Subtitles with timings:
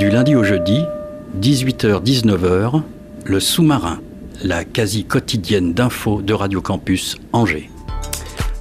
[0.00, 0.86] Du lundi au jeudi,
[1.42, 2.80] 18h-19h,
[3.26, 4.00] le sous-marin,
[4.42, 7.70] la quasi quotidienne d'infos de Radio Campus Angers.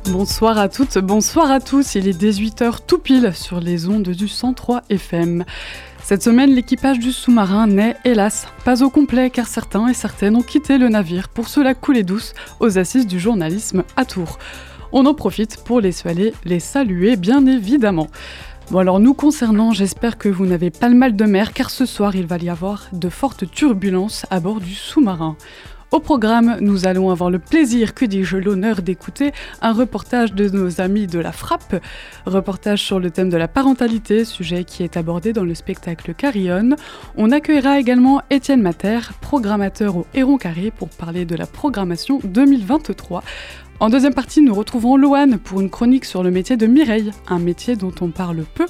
[0.10, 1.96] Bonsoir à toutes, bonsoir à tous.
[1.96, 5.46] Il est 18h tout pile sur les ondes du 103 FM.
[6.04, 10.42] Cette semaine, l'équipage du sous-marin n'est, hélas, pas au complet car certains et certaines ont
[10.42, 14.40] quitté le navire pour cela couler douce aux assises du journalisme à Tours.
[14.92, 18.08] On en profite pour les saluer, les saluer bien évidemment.
[18.72, 21.88] Bon alors nous concernant, j'espère que vous n'avez pas le mal de mer car ce
[21.88, 25.36] soir il va y avoir de fortes turbulences à bord du sous-marin.
[25.92, 29.32] Au programme, nous allons avoir le plaisir, que dis-je, l'honneur d'écouter
[29.64, 31.84] un reportage de nos amis de la Frappe,
[32.28, 36.76] reportage sur le thème de la parentalité, sujet qui est abordé dans le spectacle Carillon.
[37.18, 43.24] On accueillera également Étienne Mater, programmateur au Héron Carré, pour parler de la programmation 2023.
[43.80, 47.40] En deuxième partie, nous retrouvons Loane pour une chronique sur le métier de Mireille, un
[47.40, 48.66] métier dont on parle peu.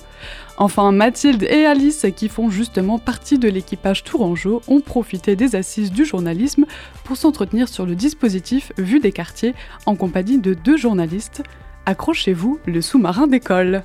[0.58, 5.92] Enfin, Mathilde et Alice, qui font justement partie de l'équipage Tourangeau, ont profité des assises
[5.92, 6.66] du journalisme
[7.06, 9.56] pour s'entretenir sur le dispositif Vue des quartiers
[9.88, 11.42] en compagnie de deux journalistes.
[11.88, 13.84] Accrochez-vous, le sous-marin d'école.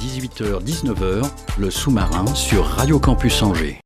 [0.00, 3.78] 18h-19h, le sous-marin sur Radio Campus Angers.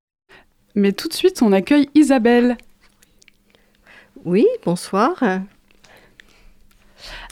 [0.77, 2.59] Mais tout de suite, on accueille Isabelle.
[4.29, 5.15] Oui, bonsoir.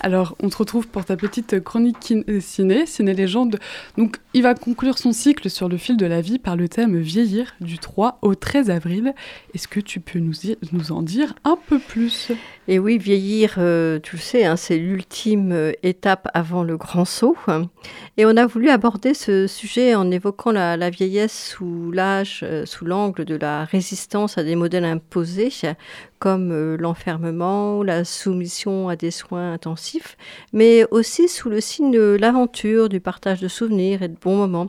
[0.01, 3.59] Alors, on te retrouve pour ta petite chronique euh, ciné, ciné-légende.
[3.97, 6.99] Donc, il va conclure son cycle sur le fil de la vie par le thème
[6.99, 9.15] Vieillir du 3 au 13 avril.
[9.55, 12.31] Est-ce que tu peux nous, en dire un peu plus?
[12.69, 17.07] Et oui, vieillir, euh, tu le sais, hein, c'est l'ultime euh, étape avant le grand
[17.07, 17.37] saut.
[18.19, 22.85] Et on a voulu aborder ce sujet en évoquant la, la vieillesse sous l'âge, sous
[22.85, 25.51] l'angle de la résistance à des modèles imposés,
[26.19, 29.86] comme l'enfermement, la soumission à des soins intensifs,
[30.53, 34.69] mais aussi sous le signe de l'aventure, du partage de souvenirs et de bons moments.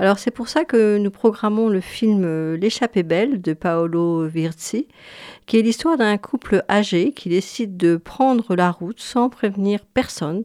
[0.00, 4.86] Alors c'est pour ça que nous programmons le film euh, L'échappée belle de Paolo Virzi,
[5.46, 10.44] qui est l'histoire d'un couple âgé qui décide de prendre la route sans prévenir personne,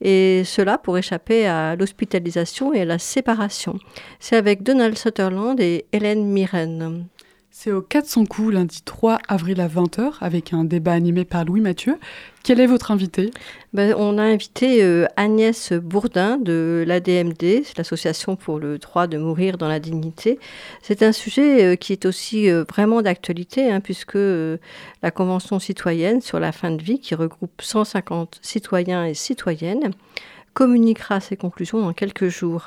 [0.00, 3.78] et cela pour échapper à l'hospitalisation et à la séparation.
[4.20, 7.06] C'est avec Donald Sutherland et Hélène Mirren.
[7.64, 11.60] C'est au 400 coups lundi 3 avril à 20h avec un débat animé par Louis
[11.60, 11.96] Mathieu.
[12.42, 13.30] Quel est votre invité?
[13.72, 19.58] Ben, On a invité euh, Agnès Bourdin de l'ADMD, l'association pour le droit de mourir
[19.58, 20.40] dans la dignité.
[20.82, 26.20] C'est un sujet euh, qui est aussi euh, vraiment d'actualité hein, puisque la Convention citoyenne
[26.20, 29.92] sur la fin de vie, qui regroupe 150 citoyens et citoyennes,
[30.52, 32.66] communiquera ses conclusions dans quelques jours.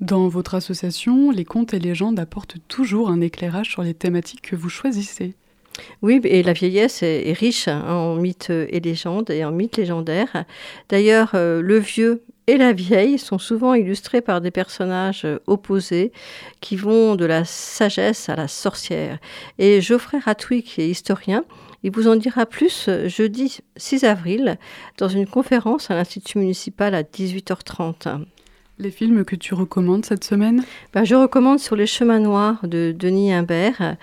[0.00, 4.56] Dans votre association, les contes et légendes apportent toujours un éclairage sur les thématiques que
[4.56, 5.34] vous choisissez.
[6.02, 10.44] Oui, et la vieillesse est, riche hein, en mythes et légendes et en mythes légendaires.
[10.88, 16.12] D'ailleurs, euh, le vieux et la vieille sont souvent illustrés par des personnages euh, opposés
[16.60, 19.18] qui vont de la sagesse à la sorcière.
[19.58, 21.44] Et Geoffrey Ratouy, qui est historien,
[21.82, 24.58] il vous en dira plus euh, jeudi 6 avril
[24.98, 28.26] dans une conférence à l'Institut municipal à 18h30.
[28.78, 30.62] Les films que tu recommandes cette semaine?
[30.92, 33.96] Ben, Je recommande Sur les chemins noirs de Denis Imbert.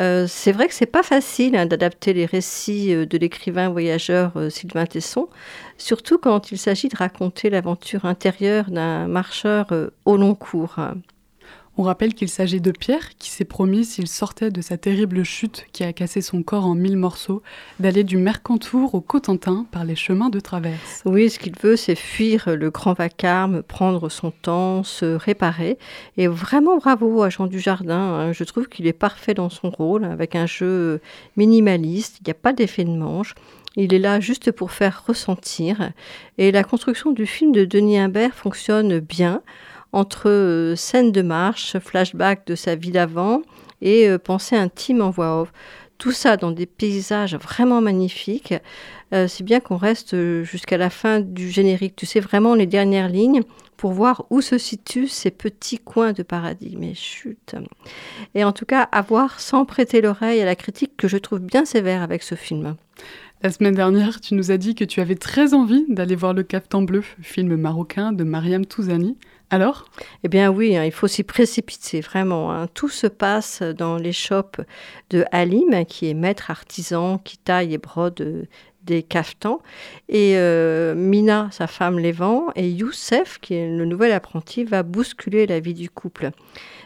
[0.00, 4.32] Euh, c'est vrai que c'est pas facile hein, d'adapter les récits euh, de l'écrivain voyageur
[4.36, 5.28] euh, Sylvain Tesson,
[5.76, 9.68] surtout quand il s'agit de raconter l'aventure intérieure d'un marcheur
[10.04, 10.76] au long cours.
[11.80, 15.64] On rappelle qu'il s'agit de Pierre qui s'est promis, s'il sortait de sa terrible chute
[15.72, 17.40] qui a cassé son corps en mille morceaux,
[17.78, 21.02] d'aller du Mercantour au Cotentin par les chemins de traverse.
[21.04, 25.78] Oui, ce qu'il veut, c'est fuir le grand vacarme, prendre son temps, se réparer.
[26.16, 27.94] Et vraiment bravo à Jean Dujardin.
[27.94, 28.32] Hein.
[28.32, 31.00] Je trouve qu'il est parfait dans son rôle, avec un jeu
[31.36, 32.18] minimaliste.
[32.20, 33.36] Il n'y a pas d'effet de manche.
[33.76, 35.92] Il est là juste pour faire ressentir.
[36.38, 39.42] Et la construction du film de Denis Imbert fonctionne bien
[39.92, 43.42] entre euh, scènes de marche, flashback de sa vie d'avant
[43.80, 45.52] et euh, pensée intime en voix off.
[45.98, 48.54] Tout ça dans des paysages vraiment magnifiques,
[49.12, 50.14] euh, si bien qu'on reste
[50.44, 51.96] jusqu'à la fin du générique.
[51.96, 53.42] Tu sais vraiment les dernières lignes
[53.76, 56.76] pour voir où se situent ces petits coins de paradis.
[56.78, 57.56] Mais chut.
[58.36, 61.40] Et en tout cas, à voir sans prêter l'oreille à la critique que je trouve
[61.40, 62.76] bien sévère avec ce film.
[63.42, 66.42] La semaine dernière, tu nous as dit que tu avais très envie d'aller voir Le
[66.42, 69.16] Caftan Bleu, film marocain de Mariam Touzani.
[69.50, 69.86] Alors?
[70.24, 72.52] Eh bien oui, hein, il faut s'y précipiter, vraiment.
[72.52, 72.66] hein.
[72.74, 74.60] Tout se passe dans les shops
[75.10, 78.44] de Halim, qui est maître artisan, qui taille et brode euh,
[78.82, 79.60] des cafetans.
[80.10, 82.48] Et euh, Mina, sa femme, les vend.
[82.56, 86.30] Et Youssef, qui est le nouvel apprenti, va bousculer la vie du couple.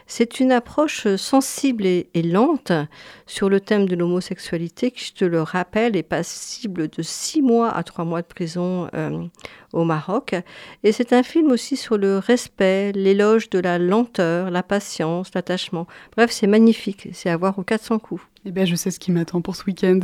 [0.07, 2.71] C'est une approche sensible et, et lente
[3.25, 7.71] sur le thème de l'homosexualité qui, je te le rappelle, est passible de six mois
[7.71, 9.23] à trois mois de prison euh,
[9.71, 10.35] au Maroc.
[10.83, 15.87] Et c'est un film aussi sur le respect, l'éloge de la lenteur, la patience, l'attachement.
[16.15, 17.07] Bref, c'est magnifique.
[17.13, 18.21] C'est à voir aux 400 coups.
[18.45, 19.99] Eh bien, je sais ce qui m'attend pour ce week-end.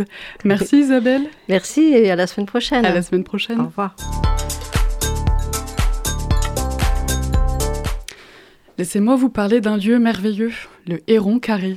[0.46, 1.24] Merci Isabelle.
[1.50, 2.86] Merci et à la semaine prochaine.
[2.86, 3.60] À la semaine Au prochaine.
[3.60, 3.96] revoir.
[8.80, 10.54] Laissez-moi vous parler d'un lieu merveilleux,
[10.88, 11.76] le Héron Carré.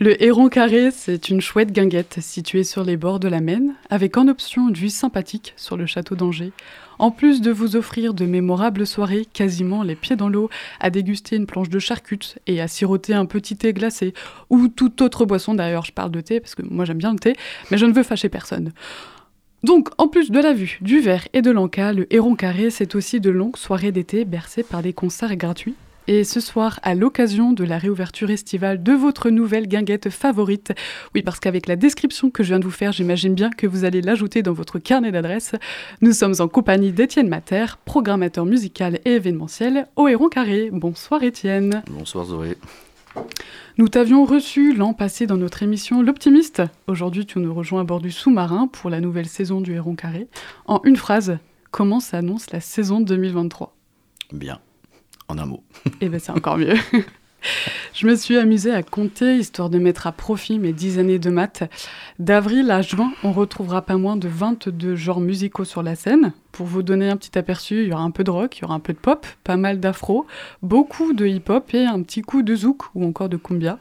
[0.00, 4.16] Le Héron Carré, c'est une chouette guinguette située sur les bords de la Maine, avec
[4.16, 6.50] en option une vue sympathique sur le château d'Angers.
[6.98, 10.50] En plus de vous offrir de mémorables soirées, quasiment les pieds dans l'eau,
[10.80, 14.12] à déguster une planche de charcutes et à siroter un petit thé glacé,
[14.50, 17.20] ou toute autre boisson d'ailleurs, je parle de thé parce que moi j'aime bien le
[17.20, 17.36] thé,
[17.70, 18.72] mais je ne veux fâcher personne.
[19.62, 22.96] Donc, en plus de la vue, du verre et de l'encas, le Héron Carré, c'est
[22.96, 25.76] aussi de longues soirées d'été bercées par des concerts gratuits.
[26.08, 30.72] Et ce soir, à l'occasion de la réouverture estivale de votre nouvelle guinguette favorite,
[31.14, 33.84] oui, parce qu'avec la description que je viens de vous faire, j'imagine bien que vous
[33.84, 35.54] allez l'ajouter dans votre carnet d'adresses,
[36.00, 40.70] nous sommes en compagnie d'Étienne Mater, programmateur musical et événementiel au Héron Carré.
[40.72, 41.84] Bonsoir Étienne.
[41.88, 42.56] Bonsoir Zoé.
[43.78, 46.62] Nous t'avions reçu l'an passé dans notre émission L'Optimiste.
[46.88, 50.26] Aujourd'hui, tu nous rejoins à bord du sous-marin pour la nouvelle saison du Héron Carré.
[50.66, 51.38] En une phrase,
[51.70, 53.76] comment s'annonce la saison 2023
[54.32, 54.60] Bien.
[55.32, 55.62] En un mot.
[56.02, 56.74] Eh ben c'est encore mieux.
[57.94, 61.30] Je me suis amusée à compter, histoire de mettre à profit mes 10 années de
[61.30, 61.64] maths.
[62.18, 66.34] D'avril à juin, on retrouvera pas moins de 22 genres musicaux sur la scène.
[66.52, 68.64] Pour vous donner un petit aperçu, il y aura un peu de rock, il y
[68.64, 70.26] aura un peu de pop, pas mal d'afro,
[70.62, 73.78] beaucoup de hip-hop et un petit coup de zouk ou encore de cumbia.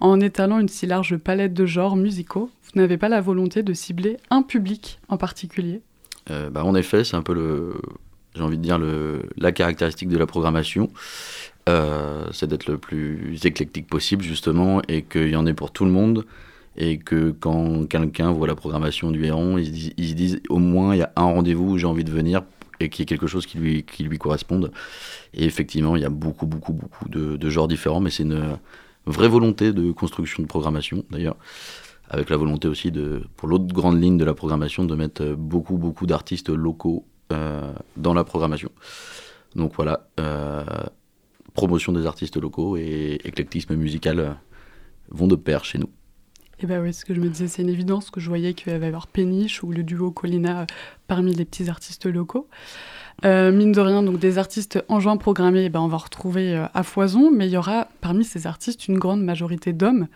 [0.00, 3.74] En étalant une si large palette de genres musicaux, vous n'avez pas la volonté de
[3.74, 5.82] cibler un public en particulier
[6.30, 7.74] Euh, bah, en effet, c'est un peu le,
[8.34, 10.90] j'ai envie de dire le, la caractéristique de la programmation,
[11.66, 15.86] Euh, c'est d'être le plus éclectique possible justement et qu'il y en ait pour tout
[15.86, 16.26] le monde
[16.76, 20.98] et que quand quelqu'un voit la programmation du Héron, ils se disent, au moins il
[20.98, 22.42] y a un rendez-vous où j'ai envie de venir
[22.80, 24.72] et qu'il y ait quelque chose qui lui, qui lui corresponde.
[25.32, 28.58] Et effectivement, il y a beaucoup, beaucoup, beaucoup de, de genres différents, mais c'est une
[29.06, 31.36] vraie volonté de construction de programmation d'ailleurs
[32.10, 35.78] avec la volonté aussi de, pour l'autre grande ligne de la programmation, de mettre beaucoup,
[35.78, 38.70] beaucoup d'artistes locaux dans la programmation.
[39.54, 40.64] Donc voilà, euh,
[41.54, 44.30] promotion des artistes locaux et éclectisme musical euh,
[45.10, 45.88] vont de pair chez nous.
[46.60, 48.72] Eh ben oui, ce que je me disais, c'est une évidence que je voyais qu'il
[48.72, 50.66] va y avoir Péniche ou le duo Colina euh,
[51.06, 52.48] parmi les petits artistes locaux.
[53.24, 56.54] Euh, mine de rien, donc des artistes en juin programmés, eh ben, on va retrouver
[56.54, 60.08] euh, à foison, mais il y aura parmi ces artistes une grande majorité d'hommes.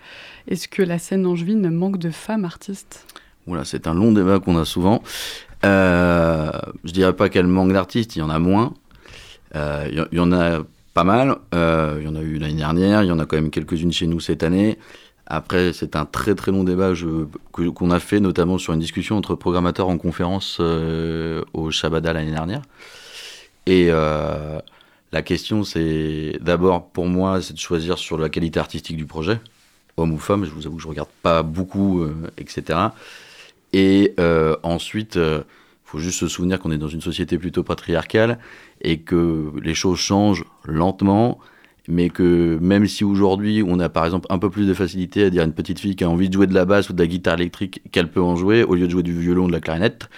[0.48, 3.06] Est-ce que la scène angevine manque de femmes artistes?
[3.46, 5.02] Voilà, c'est un long débat qu'on a souvent.
[5.64, 6.50] Euh,
[6.84, 8.74] je dirais pas qu'elle manque d'artistes, il y en a moins.
[9.56, 10.60] Euh, Il y, il y en a
[10.94, 11.36] pas mal.
[11.54, 13.92] Euh, il y en a eu l'année dernière, il y en a quand même quelques-unes
[13.92, 14.78] chez nous cette année.
[15.26, 16.92] Après, c'est un très très long débat
[17.52, 22.32] qu'on a fait, notamment sur une discussion entre programmateurs en conférence euh, au Shabada l'année
[22.32, 22.62] dernière.
[23.66, 24.58] Et euh,
[25.12, 29.38] la question, c'est d'abord pour moi, c'est de choisir sur la qualité artistique du projet,
[29.98, 30.46] homme ou femme.
[30.46, 32.78] Je vous avoue que je regarde pas beaucoup, euh, etc.
[33.74, 35.18] Et euh, ensuite,
[35.90, 38.38] faut juste se souvenir qu'on est dans une société plutôt patriarcale
[38.82, 41.38] et que les choses changent lentement,
[41.88, 45.30] mais que même si aujourd'hui on a par exemple un peu plus de facilité à
[45.30, 47.00] dire à une petite fille qui a envie de jouer de la basse ou de
[47.00, 49.52] la guitare électrique qu'elle peut en jouer au lieu de jouer du violon ou de
[49.52, 50.10] la clarinette,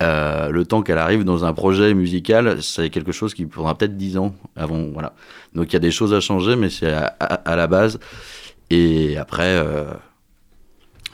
[0.00, 3.96] euh, le temps qu'elle arrive dans un projet musical, c'est quelque chose qui prendra peut-être
[3.96, 4.84] 10 ans avant.
[4.92, 5.12] Voilà.
[5.56, 7.98] Donc il y a des choses à changer, mais c'est à, la base.
[8.70, 9.92] Et après, euh,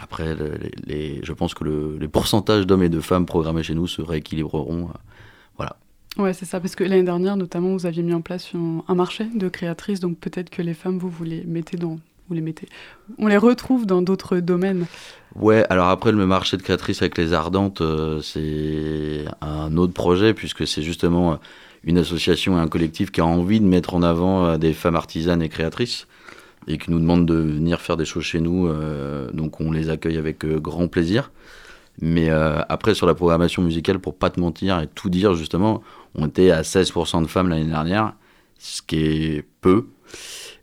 [0.01, 3.63] après le- les, les- je pense que le- les pourcentages d'hommes et de femmes programmés
[3.63, 4.91] chez nous se rééquilibreront.
[6.19, 8.95] Ouais, c'est ça, parce que l'année dernière, notamment, vous aviez mis en place un, un
[8.95, 11.99] marché de créatrices, donc peut-être que les femmes, vous, vous les mettez dans...
[12.29, 12.69] Vous les mettez...
[13.19, 14.87] On les retrouve dans d'autres domaines.
[15.35, 20.33] Ouais, alors après le marché de créatrices avec les Ardentes, euh, c'est un autre projet
[20.33, 21.37] puisque c'est justement euh,
[21.85, 24.97] une association et un collectif qui a envie de mettre en avant euh, des femmes
[24.97, 26.07] artisanes et créatrices
[26.67, 28.67] et qui nous demandent de venir faire des choses chez nous.
[28.69, 31.33] euh, donc on les accueille avec euh, grand plaisir.
[32.01, 35.83] Mais euh, après sur la programmation musicale, pour pas te mentir et tout dire justement,
[36.15, 38.15] on était à 16% de femmes l'année dernière,
[38.59, 39.87] ce qui est peu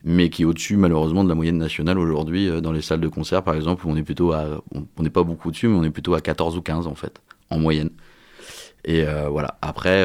[0.05, 3.41] mais qui est au-dessus malheureusement de la moyenne nationale aujourd'hui dans les salles de concert
[3.41, 4.61] par exemple où on est plutôt à
[4.97, 7.21] on n'est pas beaucoup dessus mais on est plutôt à 14 ou 15 en fait
[7.49, 7.89] en moyenne
[8.83, 10.03] et voilà après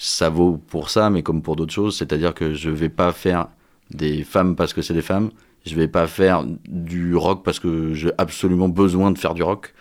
[0.00, 3.48] ça vaut pour ça, mais comme pour d'autres choses, c'est-à-dire que je vais pas faire
[3.90, 5.30] des femmes parce que c'est des femmes,
[5.66, 9.74] je vais pas faire du rock parce que j'ai absolument besoin de faire du rock.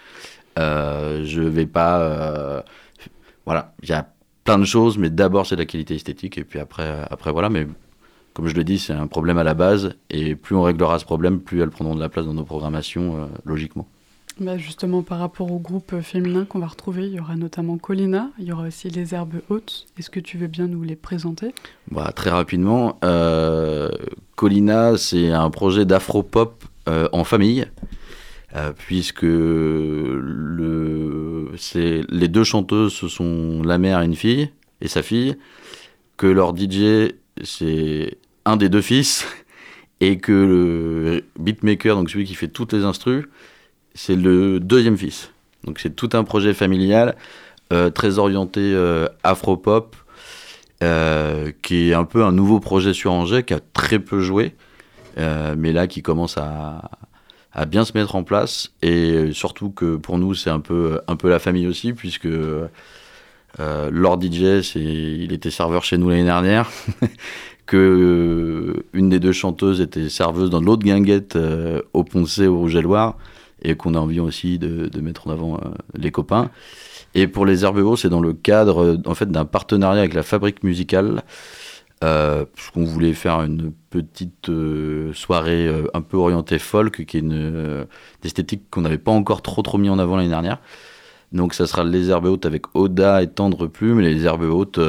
[0.57, 2.01] Euh, je vais pas.
[2.01, 2.61] euh,
[3.45, 4.07] voilà, il y a
[4.43, 7.49] plein de choses, mais d'abord c'est la qualité esthétique, et puis après, après voilà.
[7.49, 7.67] Mais
[8.33, 11.05] comme je le dis, c'est un problème à la base, et plus on réglera ce
[11.05, 13.87] problème, plus elles prendront de la place dans nos programmations, euh, logiquement.
[14.57, 18.29] Justement, par rapport au groupe euh, féminin qu'on va retrouver, il y aura notamment Colina,
[18.39, 19.85] il y aura aussi les Herbes Hautes.
[19.97, 21.53] Est-ce que tu veux bien nous les présenter?
[21.91, 23.89] Bah, très rapidement, euh,
[24.35, 27.67] Colina, c'est un projet d'afro-pop euh, en famille,
[28.55, 29.23] euh, puisque
[32.09, 35.35] les deux chanteuses, ce sont la mère et une fille, et sa fille,
[36.15, 37.11] que leur DJ,
[37.43, 39.27] c'est un des deux fils,
[39.99, 43.25] et que le beatmaker, donc celui qui fait toutes les instrus,
[43.93, 45.31] c'est le deuxième fils.
[45.63, 47.15] Donc c'est tout un projet familial,
[47.73, 49.95] euh, très orienté euh, afro-pop,
[50.81, 54.55] euh, qui est un peu un nouveau projet sur Angers, qui a très peu joué,
[55.17, 56.91] mais là qui commence à,
[57.67, 58.71] bien se mettre en place.
[58.81, 62.69] Et surtout que pour nous, c'est un peu, la famille aussi, puisque euh,
[63.91, 66.71] Lord DJ, c'est, il était serveur chez nous l'année dernière.
[67.65, 71.37] que une des deux chanteuses était serveuse dans l'autre guinguette
[71.93, 73.15] au Poncé au Rouge et Loire
[73.61, 76.49] et qu'on a envie aussi de, mettre en avant euh, les copains.
[77.15, 80.63] Et pour les Herbeaux, c'est dans le cadre en fait d'un partenariat avec la Fabrique
[80.63, 81.23] musicale,
[82.01, 87.19] euh, puisqu'on voulait faire une petite euh, soirée euh, un peu orientée folk, qui est
[87.19, 87.85] une
[88.23, 90.59] esthétique qu'on n'avait pas encore trop trop mis en avant l'année dernière.
[91.33, 93.99] Donc ça sera les Herbes Hautes avec Oda et Tendre Plume.
[93.99, 94.79] Les Herbes Hautes,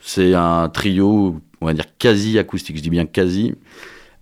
[0.00, 3.54] c'est un trio, on va dire quasi acoustique, je dis bien quasi,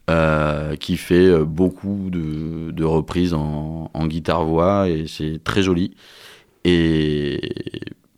[0.08, 5.94] euh, qui fait euh, beaucoup de, de reprises en, en guitare-voix et c'est très joli.
[6.64, 7.40] Et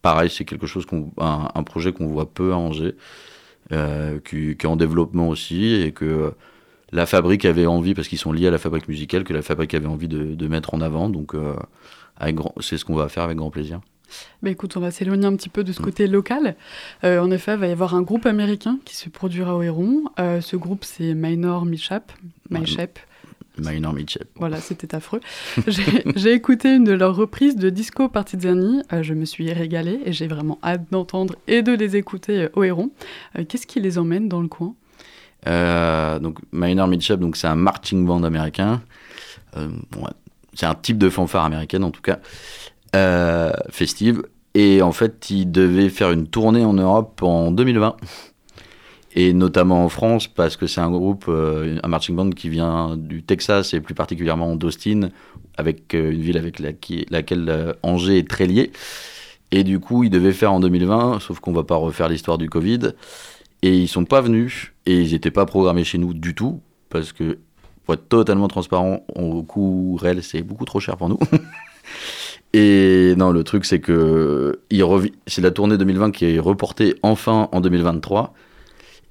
[0.03, 2.97] pareil, c'est quelque chose qu'on, un, projet qu'on voit peu à Angers,
[3.73, 6.33] euh, qui, qui est en développement aussi et que
[6.93, 9.75] la fabrique avait envie, parce qu'ils sont liés à la fabrique musicale, que la fabrique
[9.75, 11.09] avait envie de, de mettre en avant.
[11.09, 11.55] Donc euh,
[12.61, 13.81] c'est ce qu'on va faire avec grand plaisir.
[14.43, 16.57] Bah écoute, on va s'éloigner un petit peu de ce côté local.
[17.05, 20.05] Euh, en effet, il va y avoir un groupe américain qui se produira au Héron.
[20.19, 22.13] Euh, ce groupe, c'est Minor Mishap.
[22.51, 22.99] Mishap.
[23.59, 24.27] Minor Mitchell.
[24.37, 25.21] Voilà, c'était affreux.
[26.17, 28.83] J'ai écouté une de leurs reprises de Disco Partigiani.
[28.93, 32.49] Euh, je me suis régalée et j'ai vraiment hâte d'entendre et de les écouter euh,
[32.55, 32.91] au Héron.
[33.49, 34.75] Qu'est-ce qui les emmène dans le coin?
[35.47, 38.83] Donc Minor Midship, donc c'est un marching band américain.
[39.57, 40.07] Bon,
[40.55, 42.19] c'est un type de fanfare américaine en tout cas,
[42.97, 44.23] euh, festive.
[44.55, 47.97] Et en fait, il devait faire une tournée en Europe en 2020.
[49.17, 52.97] Et notamment en France, parce que c'est un groupe, euh, un marching band qui vient
[52.97, 55.09] du Texas et plus particulièrement d'Austin,
[55.57, 58.71] avec euh, une ville avec laquelle Angers est très lié.
[59.51, 62.49] Et du coup, ils devaient faire en 2020, sauf qu'on va pas refaire l'histoire du
[62.49, 62.93] Covid.
[63.63, 67.13] Et ils sont pas venus et ils n'étaient pas programmés chez nous du tout parce
[67.13, 67.39] que
[67.85, 71.19] pour être totalement transparent, au coût réel, c'est beaucoup trop cher pour nous.
[72.53, 74.61] et non, le truc c'est que
[75.27, 78.35] c'est la tournée 2020 qui est reportée enfin en 2023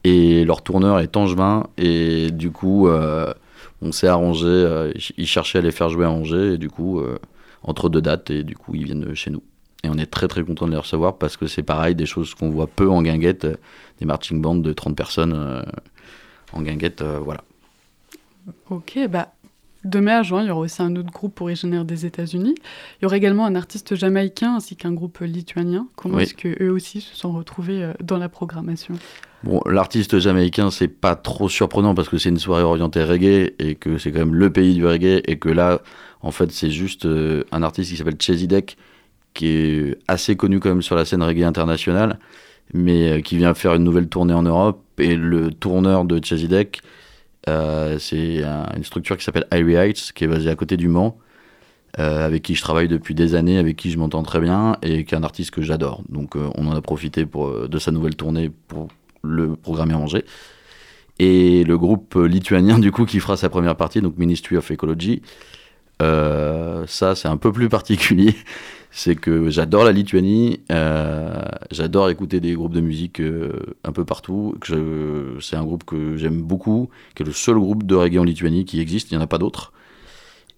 [0.04, 3.34] et leur tourneur est angevin et du coup euh,
[3.82, 7.00] on s'est arrangé, euh, ils cherchaient à les faire jouer à Angers et du coup
[7.00, 7.18] euh,
[7.64, 9.44] entre deux dates et du coup ils viennent chez nous.
[9.84, 12.34] Et on est très très content de les recevoir parce que c'est pareil, des choses
[12.34, 13.48] qu'on voit peu en guinguette,
[14.00, 15.62] des marching bands de 30 personnes euh,
[16.52, 17.42] en guinguette, voilà.
[18.70, 19.32] Ok, bah,
[19.86, 22.56] de mai à juin, il y aura aussi un autre groupe originaire des États-Unis.
[23.00, 25.88] Il y aura également un artiste jamaïcain ainsi qu'un groupe lituanien.
[25.96, 26.24] Comment Oui.
[26.24, 28.96] est-ce qu'eux aussi se sont retrouvés euh, dans la programmation?
[29.44, 33.76] Bon, l'artiste jamaïcain, c'est pas trop surprenant parce que c'est une soirée orientée reggae et
[33.76, 35.80] que c'est quand même le pays du reggae et que là,
[36.22, 38.78] en fait, c'est juste euh, un artiste qui s'appelle Chesidek
[39.34, 42.20] qui est assez connu quand même sur la scène reggae internationale,
[42.74, 46.82] mais euh, qui vient faire une nouvelle tournée en Europe et le tourneur de Chesidek,
[47.48, 51.18] c'est un- une structure qui s'appelle Irie Heights qui est basée à côté du Mans.
[51.98, 55.06] euh, avec qui je travaille depuis des années, avec qui je m'entends très bien, et
[55.06, 56.04] qui est un artiste que j'adore.
[56.08, 58.90] Donc euh, on en a profité pour, euh, de sa nouvelle tournée pour
[59.24, 60.24] le programmer à Angers.
[61.18, 64.70] Et le groupe euh, lituanien, du coup, qui fera sa première partie, donc Ministry of
[64.72, 65.24] Ecology,
[66.04, 68.36] euh, ça, c'est un peu plus particulier.
[68.92, 73.52] C'est que j'adore la Lituanie, euh, j'adore écouter des groupes de musique euh,
[73.84, 74.56] un peu partout.
[75.42, 78.66] C'est un groupe que j'aime beaucoup, qui est le seul groupe de reggae en Lituanie
[78.66, 79.74] qui existe, il n'y en a pas d'autres.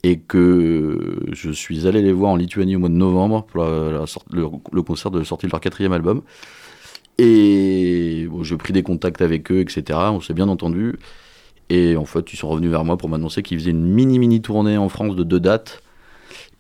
[0.04, 4.82] Et que je suis allé les voir en Lituanie au mois de novembre pour le
[4.82, 6.22] concert de sortie de leur quatrième album.
[7.18, 10.00] Et bon, j'ai pris des contacts avec eux, etc.
[10.12, 10.98] On s'est bien entendu.
[11.70, 14.78] Et en fait, ils sont revenus vers moi pour m'annoncer qu'ils faisaient une mini-mini tournée
[14.78, 15.84] en France de deux dates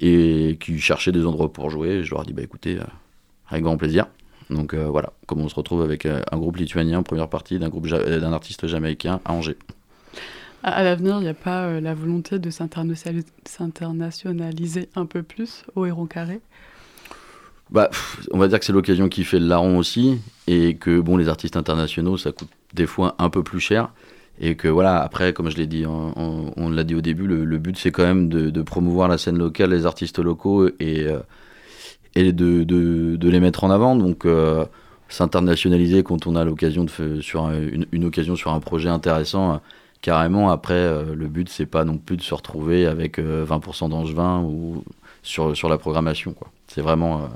[0.02, 1.90] et qu'ils cherchaient des endroits pour jouer.
[1.90, 2.84] Et je leur ai dit, bah écoutez, euh,
[3.48, 4.08] avec grand plaisir.
[4.50, 7.70] Donc euh, voilà, comme on se retrouve avec euh, un groupe lituanien, première partie d'un
[7.70, 9.58] groupe d'un artiste jamaïcain à Angers.
[10.64, 15.64] À, à l'avenir, il n'y a pas la volonté de s'internationali- s'internationaliser un peu plus
[15.76, 16.42] au Héron Carré?
[17.70, 17.90] Bah,
[18.32, 21.30] on va dire que c'est l'occasion qui fait le larron aussi, et que bon, les
[21.30, 23.94] artistes internationaux, ça coûte des fois un peu plus cher,
[24.42, 27.78] et que voilà, après, comme je l'ai dit, on, l'a dit au début, le, but
[27.78, 31.20] c'est quand même de, promouvoir la scène locale, les artistes locaux, et, euh,
[32.16, 33.96] et de, de, les mettre en avant.
[33.96, 34.66] Donc, euh,
[35.10, 39.54] s'internationaliser quand on a l'occasion de sur un- une, occasion sur un projet intéressant.
[39.56, 39.58] euh,
[40.02, 44.42] Carrément, après, le but, c'est pas non plus de se retrouver avec euh, 20% d'angevin
[44.42, 44.84] ou
[45.22, 46.34] sur, sur la programmation.
[46.34, 46.50] quoi.
[46.68, 47.30] C'est vraiment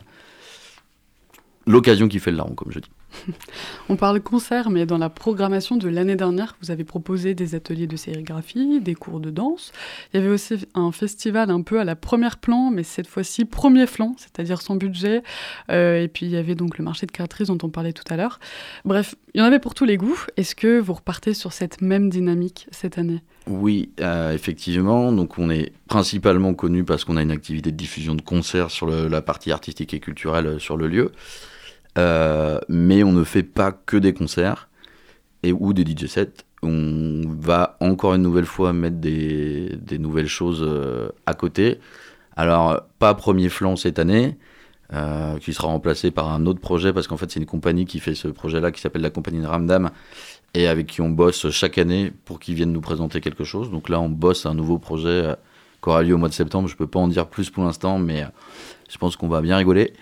[1.67, 2.89] l'occasion qui fait le larron, comme je dis.
[3.89, 7.87] On parle concert, mais dans la programmation de l'année dernière, vous avez proposé des ateliers
[7.87, 9.71] de sérigraphie, des cours de danse.
[10.13, 13.45] Il y avait aussi un festival un peu à la première plan, mais cette fois-ci
[13.45, 15.23] premier flanc, c'est-à-dire sans budget.
[15.69, 18.03] Euh, et puis il y avait donc le marché de créatrices dont on parlait tout
[18.09, 18.39] à l'heure.
[18.83, 20.19] Bref, il y en avait pour tous les goûts.
[20.37, 23.21] Est-ce que vous repartez sur cette même dynamique cette année?
[23.47, 25.11] Oui, euh, effectivement.
[25.11, 28.87] Donc, on est principalement connu parce qu'on a une activité de diffusion de concerts sur
[28.87, 31.11] la partie artistique et culturelle euh, sur le lieu.
[31.97, 34.69] Euh, mais on ne fait pas que des concerts
[35.43, 36.33] et ou des DJ sets.
[36.61, 41.79] On va encore une nouvelle fois mettre des, nouvelles choses euh, à côté.
[42.35, 44.37] Alors, pas premier flanc cette année,
[44.93, 47.99] euh, qui sera remplacé par un autre projet, parce qu'en fait, c'est une compagnie qui
[47.99, 49.89] fait ce projet-là, qui s'appelle la compagnie de Ramdam,
[50.53, 53.71] et avec qui on bosse chaque année pour qu'ils viennent nous présenter quelque chose.
[53.71, 55.35] Donc là, on bosse un nouveau projet
[55.81, 56.67] qui aura lieu au mois de septembre.
[56.67, 58.25] Je peux pas en dire plus pour l'instant, mais
[58.89, 59.93] je pense qu'on va bien rigoler.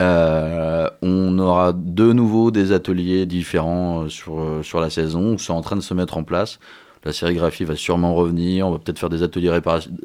[0.00, 5.38] Euh, on aura de nouveau des ateliers différents euh, sur, euh, sur la saison.
[5.38, 6.60] C'est en train de se mettre en place.
[7.04, 8.68] La sérigraphie va sûrement revenir.
[8.68, 9.58] On va peut-être faire des ateliers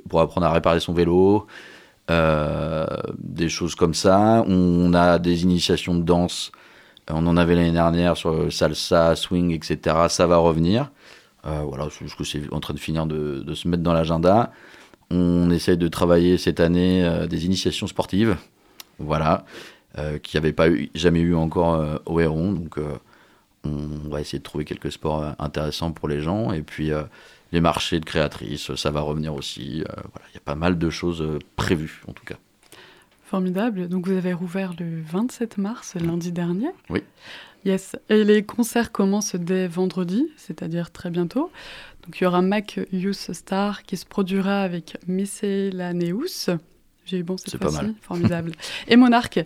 [0.10, 1.48] pour apprendre à réparer son vélo.
[2.08, 4.44] Des choses comme ça.
[4.48, 6.52] On a des initiations de danse.
[7.10, 9.96] On en avait l'année dernière sur salsa, swing, etc.
[10.08, 10.92] Ça va revenir.
[11.44, 14.52] Voilà, c'est juste que c'est en train de finir de, de se mettre dans l'agenda.
[15.10, 18.38] On essaye de travailler cette année des initiations sportives.
[19.00, 19.46] Voilà
[19.98, 22.54] euh, qu'il n'y avait pas eu, jamais eu encore euh, au Héron.
[22.54, 22.98] Donc, euh,
[23.64, 26.52] on va essayer de trouver quelques sports euh, intéressants pour les gens.
[26.52, 26.92] Et puis,
[27.54, 29.82] les marchés de créatrices, ça va revenir aussi.
[29.82, 31.24] Euh, voilà, il y a pas mal de choses
[31.56, 32.36] prévues, en tout cas.
[33.24, 33.88] Formidable.
[33.88, 36.70] Donc vous avez rouvert le 27 mars, lundi dernier.
[36.90, 37.04] Oui.
[37.66, 37.96] Yes.
[38.10, 41.50] Et les concerts commencent dès vendredi, c'est-à-dire très bientôt.
[42.04, 46.50] Donc il y aura Mac Youth Star qui se produira avec Miscellaneous.
[47.06, 47.96] J'ai eu bon cette fois-ci.
[48.02, 48.52] Formidable.
[48.88, 49.40] Et Monarch.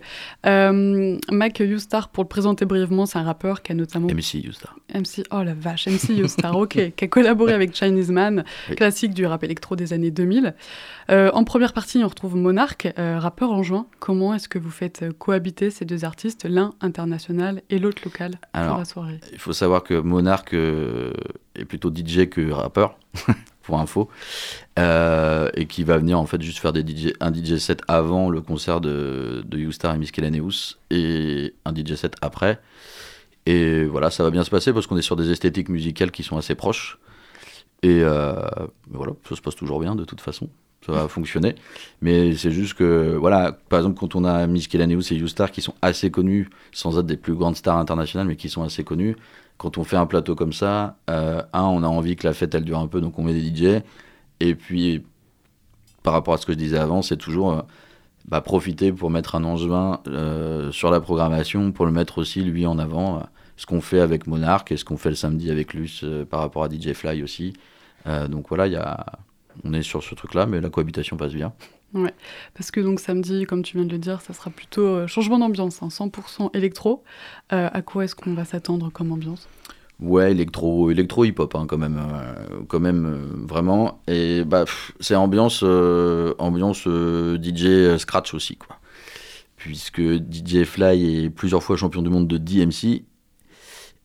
[0.46, 4.34] Euh, Mac Youth Star, pour le présenter brièvement, c'est un rappeur qui a notamment MC
[4.44, 4.76] Youstar.
[4.94, 8.76] MC, oh la vache, MC Youstar, ok, qui a collaboré avec Chinese Man, Oui.
[8.76, 10.54] classique du rap électro des années 2000.
[11.10, 13.86] Euh, en première partie, on retrouve Monarch, euh, rappeur en juin.
[13.98, 18.32] Comment est-ce que vous faites euh, cohabiter ces deux artistes, l'un international et l'autre local,
[18.32, 19.20] pour Alors, la soirée?
[19.32, 21.12] Il faut savoir que Monarch euh,
[21.56, 22.98] est plutôt DJ que rappeur,
[23.68, 24.08] pour info,
[24.78, 28.30] euh, et qui va venir en fait juste faire des DJ, un DJ set avant
[28.30, 32.60] le concert de, de Youstar et Miscellaneous et un DJ set après.
[33.44, 36.22] Et voilà, ça va bien se passer parce qu'on est sur des esthétiques musicales qui
[36.22, 36.98] sont assez proches.
[37.82, 38.40] Et euh,
[38.90, 40.48] voilà, ça se passe toujours bien de toute façon.
[40.86, 41.54] Ça va fonctionner.
[42.00, 45.74] Mais c'est juste que, voilà, par exemple, quand on a Miscellaneous et Youstar qui sont
[45.82, 49.16] assez connus, sans être des plus grandes stars internationales, mais qui sont assez connus,
[49.58, 52.54] quand on fait un plateau comme ça, euh, un, on a envie que la fête
[52.54, 53.82] elle dure un peu, donc on met des DJ.
[54.40, 55.04] Et puis,
[56.04, 57.62] par rapport à ce que je disais avant, c'est toujours euh,
[58.28, 62.66] bah, profiter pour mettre un angevin euh, sur la programmation, pour le mettre aussi lui
[62.66, 63.24] en avant.
[63.56, 66.62] ce qu'on fait avec Monarch et ce qu'on fait le samedi avec Luce par rapport
[66.62, 67.54] à DJ Fly aussi.
[68.30, 69.04] Donc voilà, il y a...
[69.64, 71.52] on est sur ce truc-là, mais la cohabitation passe bien.
[72.54, 75.38] Parce que donc samedi, comme tu viens de le dire, ça sera plutôt euh, changement
[75.38, 77.02] d'ambiance, hein, 100% électro.
[77.52, 79.48] Euh, à quoi est-ce qu'on va s'attendre comme ambiance?
[80.00, 84.00] Ouais, électro, électro hip-hop hein, quand même, euh, quand même vraiment.
[84.06, 84.64] Et bah
[85.00, 85.62] c'est ambiance,
[86.38, 88.76] ambiance DJ scratch aussi quoi.
[89.56, 93.04] Puisque DJ Fly est plusieurs fois champion du monde de DMC,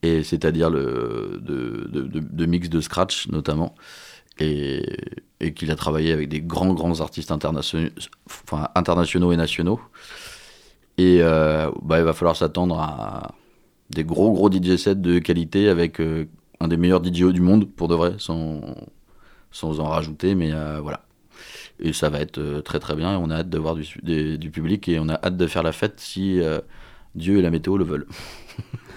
[0.02, 1.88] et c'est-à-dire le de-
[2.20, 3.76] de mix de scratch notamment,
[4.40, 4.84] et,
[5.56, 7.90] qu'il a travaillé avec des grands grands artistes internationaux,
[9.32, 9.80] et nationaux.
[10.98, 13.34] Et euh, bah, il va falloir s'attendre à
[13.90, 16.28] des gros gros DJ sets de qualité avec euh,
[16.60, 18.62] un des meilleurs DJ du monde pour de vrai, sans,
[19.52, 21.02] sans en rajouter, mais euh, voilà.
[21.80, 24.88] Et ça va être très très bien on a hâte de voir du, du public
[24.88, 26.40] et on a hâte de faire la fête si
[27.16, 28.08] Dieu et la météo le veulent.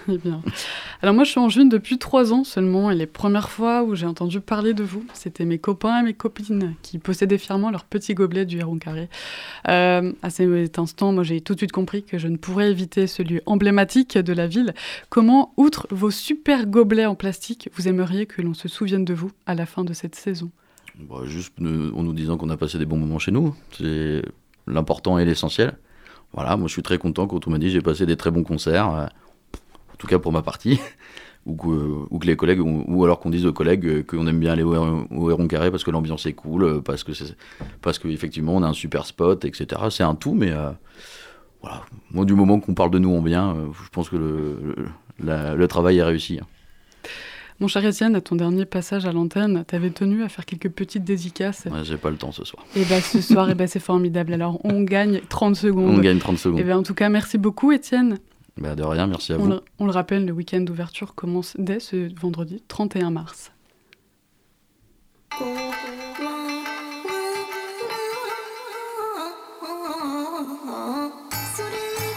[0.09, 0.41] Eh bien.
[1.01, 3.93] Alors moi, je suis en juin depuis trois ans seulement, et les premières fois où
[3.93, 7.83] j'ai entendu parler de vous, c'était mes copains et mes copines qui possédaient fièrement leur
[7.83, 9.09] petit gobelet du Héron Carré.
[9.67, 13.05] Euh, à cet instant, moi, j'ai tout de suite compris que je ne pourrais éviter
[13.07, 14.73] ce lieu emblématique de la ville.
[15.09, 19.31] Comment, outre vos super gobelets en plastique, vous aimeriez que l'on se souvienne de vous
[19.45, 20.49] à la fin de cette saison?
[20.97, 23.53] Bah, Juste en nous disant qu'on a passé des bons moments chez nous.
[23.71, 24.21] C'est
[24.67, 25.77] l'important et l'essentiel.
[26.33, 28.43] Voilà, moi je suis très content quand on m'a dit j'ai passé des très bons
[28.43, 29.09] concerts
[29.97, 30.79] en tout cas pour ma partie,
[31.47, 35.31] ou, que, les collègues, ou, alors qu'on dise aux collègues qu'on aime bien aller au,
[35.31, 37.13] Héron Carré parce que l'ambiance est cool, parce que
[37.81, 39.81] parce qu'effectivement on a un super spot, etc.
[39.89, 40.69] C'est un tout, mais euh,
[41.61, 41.81] voilà.
[42.11, 44.75] Moi, du moment qu'on parle de nous en bien, euh, je pense que le,
[45.19, 46.39] le, travail est réussi.
[46.39, 46.45] Hein.
[47.59, 50.69] Mon cher Étienne, à ton dernier passage à l'antenne, tu avais tenu à faire quelques
[50.69, 51.65] petites dédicaces.
[51.65, 52.63] Ouais, j'ai pas le temps ce soir.
[52.75, 54.33] Et eh bien ce soir, et eh ben, c'est formidable.
[54.33, 55.95] Alors on gagne 30 secondes.
[55.95, 56.59] On gagne 30 secondes.
[56.59, 58.19] Et eh ben, en tout cas, merci beaucoup Étienne.
[58.57, 59.51] Bah, de rien, merci à vous.
[59.79, 63.51] on le rappelle, le week-end d'ouverture commence dès ce vendredi 31 mars.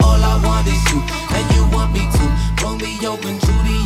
[0.03, 1.01] All I want is you,
[1.35, 2.25] and you want me to.
[2.63, 3.80] Romeo and Judy,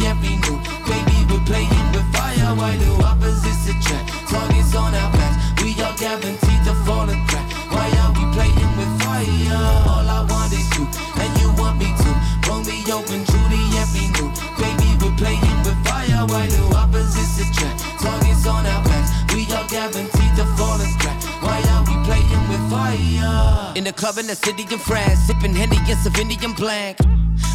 [1.46, 2.52] playing with fire.
[2.56, 4.10] Why do opposites attract?
[4.28, 7.46] Targets on our backs, we are guaranteed to fall and crack.
[7.70, 9.60] Why are we playing with fire?
[9.88, 10.84] All I want is you,
[11.20, 12.10] and you want me to.
[12.48, 14.28] Romeo and Juliet, we knew.
[14.58, 16.24] Baby, we're playing with fire.
[16.26, 17.80] Why do opposites attract?
[18.00, 19.10] Targets on our backs.
[19.32, 21.18] We are guaranteed to fall and crack.
[21.42, 23.72] Why are we playing with fire?
[23.76, 26.98] In the club in the city in France, sipping Henny and Sauvignon Blanc.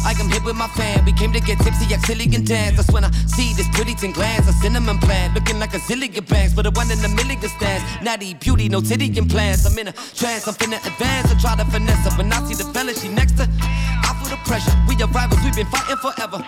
[0.04, 1.04] I am here with my fam.
[1.04, 2.76] We came to get tipsy, act silly and dance.
[2.76, 4.48] That's when I see this pretty thing glance.
[4.48, 7.84] A cinnamon plant, looking like a zillion banks, but a one in a million stands.
[8.02, 9.66] Natty beauty, no titty implants.
[9.66, 11.30] I'm in a trance, I'm finna advance.
[11.30, 12.16] I try to finesse her.
[12.16, 14.72] When I see the fella she next to, I feel the pressure.
[14.88, 16.44] We are rivals, we've been fighting forever.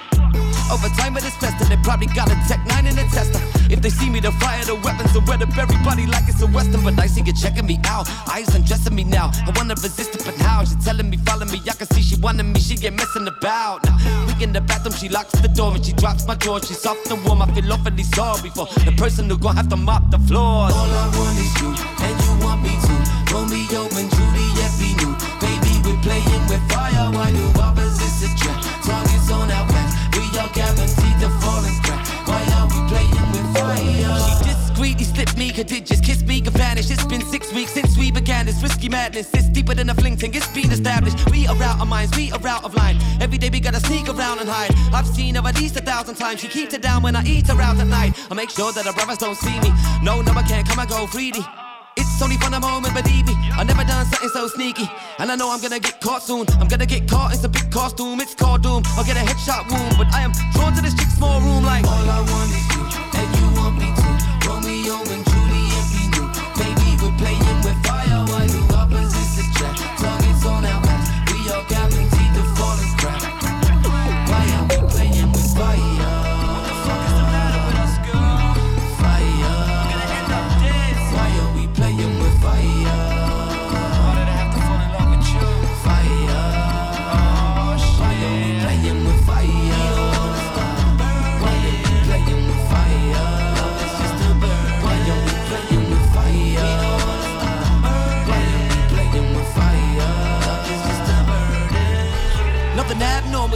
[0.73, 3.41] Over time it is tested, they probably got a Tech 9 in the tester.
[3.71, 6.47] If they see me, they'll fire the weapons and wet up everybody like it's a
[6.47, 6.83] Western.
[6.83, 9.31] But I see you checking me out, eyes undressing me now.
[9.47, 10.65] I wanna resist it, but how?
[10.65, 13.42] She telling me, follow me, I can see she wanting me, she get messing about.
[13.43, 13.81] Now,
[14.27, 16.61] we in the bathroom, she locks the door and she drops my jaw.
[16.61, 19.77] She's soft and warm, I feel awfully sorry for the person who gon' have to
[19.77, 20.71] mop the floor.
[20.71, 22.95] All I want is you, and you want me to.
[23.35, 25.11] Romeo and Juliet, be new.
[25.43, 27.11] Baby, we're playing with fire.
[27.11, 28.63] Why do opposites attract?
[28.87, 29.95] Targets on our backs.
[30.15, 32.07] We are guaranteed to fall and crack.
[32.29, 34.52] Why are we playing with fire?
[34.83, 36.91] Discreetly slipped me, just kiss me, could vanish.
[36.91, 39.33] It's been six weeks since we began this risky madness.
[39.33, 41.31] It's deeper than a fling thing, it's been established.
[41.31, 42.99] We are out of minds, we are out of line.
[43.21, 44.75] Every day we gotta sneak around and hide.
[44.93, 46.41] I've seen her at least a thousand times.
[46.41, 48.19] She keeps it down when I eat out at night.
[48.29, 49.71] I make sure that her brothers don't see me.
[50.03, 51.47] No, no, I can't come and go freely.
[51.97, 53.37] It's only for the moment, believe me.
[53.53, 54.91] I never done something so sneaky.
[55.21, 56.45] And I know I'm gonna get caught soon.
[56.59, 58.21] I'm gonna get caught in some big costume.
[58.21, 58.83] It's called doom.
[58.99, 59.95] I'll get a headshot wound.
[59.97, 61.85] But I am drawn to this chick small room like.
[61.85, 62.82] All I want is you.
[64.93, 65.22] Romeo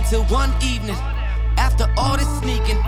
[0.09, 0.97] till one evening.
[1.59, 2.79] After all this sneaking,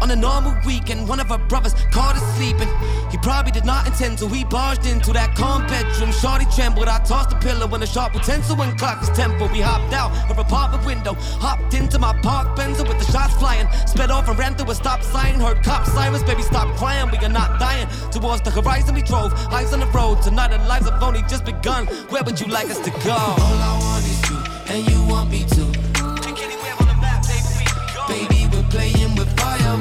[0.00, 2.68] on a normal weekend, one of our brothers caught us sleeping.
[3.10, 4.28] He probably did not intend to.
[4.28, 6.10] He barged into that calm bedroom.
[6.10, 6.88] Shorty trembled.
[6.88, 9.50] I tossed the pillow when a sharp utensil and clocked his tempo.
[9.52, 13.34] We hopped out of a apartment window, hopped into my park Benzo with the shots
[13.34, 13.68] flying.
[13.86, 15.38] Sped off and ran through a stop sign.
[15.38, 17.10] Heard cop sirens, baby, stop crying.
[17.10, 17.86] We are not dying.
[18.10, 20.22] Towards the horizon we drove, eyes on the road.
[20.22, 21.86] Tonight our lives have only just begun.
[22.10, 23.14] Where would you like us to go?
[23.14, 24.36] All I want is you,
[24.74, 25.77] and you want me to.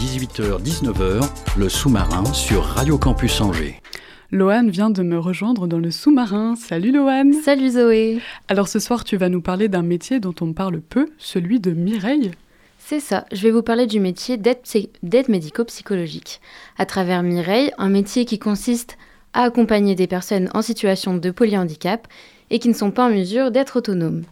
[0.00, 3.82] 18h-19h, le sous-marin sur Radio Campus Angers.
[4.30, 6.56] Loane vient de me rejoindre dans le sous-marin.
[6.56, 10.54] Salut Loane Salut Zoé Alors ce soir tu vas nous parler d'un métier dont on
[10.54, 12.30] parle peu, celui de Mireille.
[12.78, 16.40] C'est ça, je vais vous parler du métier d'aide médico-psychologique.
[16.78, 18.96] À travers Mireille, un métier qui consiste
[19.34, 22.08] à accompagner des personnes en situation de polyhandicap
[22.48, 24.22] et qui ne sont pas en mesure d'être autonomes.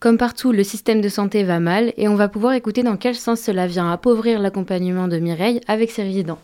[0.00, 3.14] Comme partout, le système de santé va mal et on va pouvoir écouter dans quel
[3.14, 6.38] sens cela vient appauvrir l'accompagnement de Mireille avec ses résidents.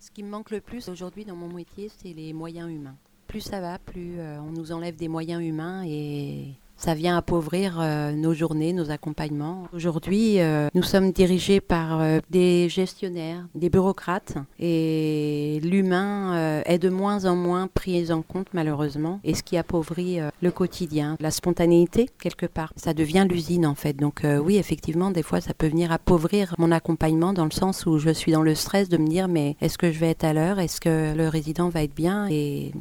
[0.00, 2.96] Ce qui me manque le plus aujourd'hui dans mon métier, c'est les moyens humains.
[3.28, 7.78] Plus ça va, plus euh, on nous enlève des moyens humains et ça vient appauvrir
[7.80, 9.68] euh, nos journées, nos accompagnements.
[9.72, 16.88] Aujourd'hui, euh, nous sommes dirigés par euh, des gestionnaires, des bureaucrates, et l'humain est de
[16.88, 22.08] moins en moins pris en compte malheureusement, et ce qui appauvrit le quotidien, la spontanéité
[22.20, 22.72] quelque part.
[22.76, 23.94] Ça devient l'usine en fait.
[23.94, 27.98] Donc oui, effectivement, des fois, ça peut venir appauvrir mon accompagnement dans le sens où
[27.98, 30.32] je suis dans le stress de me dire mais est-ce que je vais être à
[30.32, 32.72] l'heure, est-ce que le résident va être bien, et,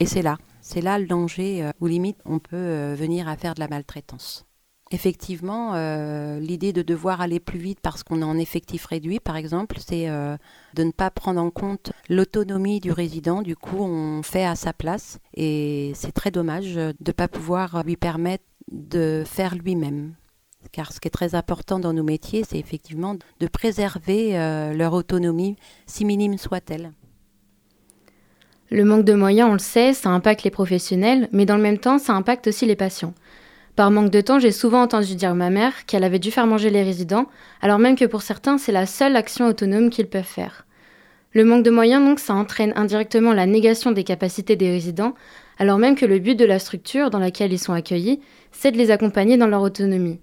[0.00, 0.38] et c'est là.
[0.68, 3.68] C'est là le danger euh, où limite on peut euh, venir à faire de la
[3.68, 4.46] maltraitance.
[4.90, 9.36] Effectivement, euh, l'idée de devoir aller plus vite parce qu'on est en effectif réduit, par
[9.36, 13.42] exemple, c'est de ne pas prendre en compte l'autonomie du résident.
[13.42, 17.82] Du coup, on fait à sa place et c'est très dommage de ne pas pouvoir
[17.84, 20.14] lui permettre de faire lui-même.
[20.70, 24.32] Car ce qui est très important dans nos métiers, c'est effectivement de préserver
[24.76, 26.92] leur autonomie, si minime soit-elle.
[28.70, 31.78] Le manque de moyens, on le sait, ça impacte les professionnels, mais dans le même
[31.78, 33.14] temps, ça impacte aussi les patients.
[33.76, 36.48] Par manque de temps, j'ai souvent entendu dire à ma mère qu'elle avait dû faire
[36.48, 37.26] manger les résidents,
[37.62, 40.66] alors même que pour certains, c'est la seule action autonome qu'ils peuvent faire.
[41.32, 45.14] Le manque de moyens, donc, ça entraîne indirectement la négation des capacités des résidents,
[45.58, 48.78] alors même que le but de la structure dans laquelle ils sont accueillis, c'est de
[48.78, 50.18] les accompagner dans leur autonomie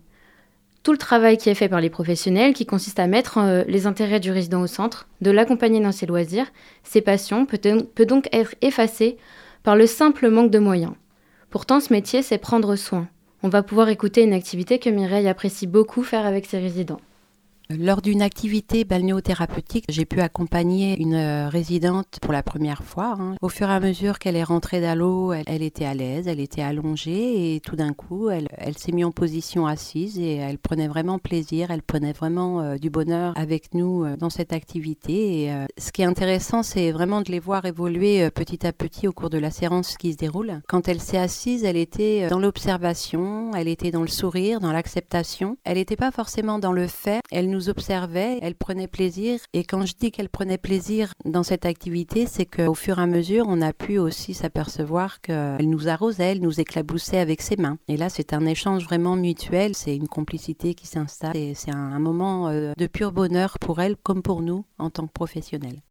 [0.84, 3.88] tout le travail qui est fait par les professionnels, qui consiste à mettre euh, les
[3.88, 6.52] intérêts du résident au centre, de l'accompagner dans ses loisirs,
[6.84, 7.60] ses passions, peut,
[7.96, 9.18] peut donc être effacé
[9.64, 10.94] par le simple manque de moyens.
[11.50, 13.08] Pourtant, ce métier, c'est prendre soin.
[13.44, 17.02] On va pouvoir écouter une activité que Mireille apprécie beaucoup faire avec ses résidents.
[17.80, 23.16] Lors d'une activité balnéothérapeutique, j'ai pu accompagner une euh, résidente pour la première fois.
[23.20, 23.36] Hein.
[23.42, 26.40] Au fur et à mesure qu'elle est rentrée dans l'eau, elle, était à l'aise, elle
[26.40, 30.88] était allongée et tout d'un coup, elle, s'est mise en position assise et elle prenait
[30.88, 35.44] vraiment plaisir, elle prenait vraiment euh, du bonheur avec nous euh, dans cette activité.
[35.44, 39.12] Et, ce qui est intéressant, c'est vraiment de les voir évoluer petit à petit au
[39.12, 40.62] cours de la séance qui se déroule.
[40.68, 45.58] Quand elle s'est assise, elle était dans l'observation, elle était dans le sourire, dans l'acceptation.
[45.64, 47.22] Elle n'était pas forcément dans le fait.
[47.32, 49.40] Elle nous observait, elle prenait plaisir.
[49.54, 53.06] Et quand je dis qu'elle prenait plaisir dans cette activité, c'est qu'au fur et à
[53.06, 57.78] mesure, on a pu aussi s'apercevoir qu'elle nous arrosait, elle nous éclaboussait avec ses mains.
[57.88, 62.00] Et là, c'est un échange vraiment mutuel, c'est une complicité qui s'installe et c'est un,
[62.00, 65.82] moment euh, de pur bonheur pour elle comme pour nous en tant que professionnels.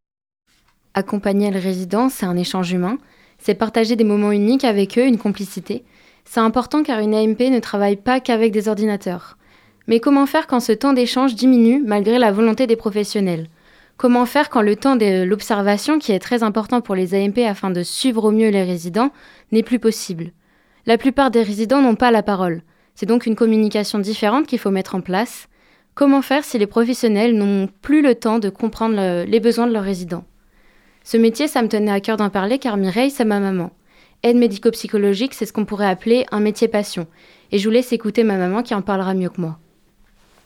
[0.94, 2.98] Accompagner le résident, c'est un échange humain,
[3.38, 5.84] c'est partager des moments uniques avec eux, une complicité.
[6.24, 9.36] C'est important car une AMP ne travaille pas qu'avec des ordinateurs.
[9.88, 13.48] Mais comment faire quand ce temps d'échange diminue malgré la volonté des professionnels?
[13.96, 17.70] Comment faire quand le temps de l'observation, qui est très important pour les AMP afin
[17.70, 19.10] de suivre au mieux les résidents,
[19.52, 20.32] n'est plus possible?
[20.86, 22.62] La plupart des résidents n'ont pas la parole.
[22.94, 25.48] C'est donc une communication différente qu'il faut mettre en place.
[25.94, 29.84] Comment faire si les professionnels n'ont plus le temps de comprendre les besoins de leurs
[29.84, 30.24] résidents?
[31.04, 33.70] Ce métier, ça me tenait à cœur d'en parler car Mireille, c'est ma maman.
[34.22, 37.06] Aide médico-psychologique, c'est ce qu'on pourrait appeler un métier passion.
[37.50, 39.58] Et je vous laisse écouter ma maman qui en parlera mieux que moi.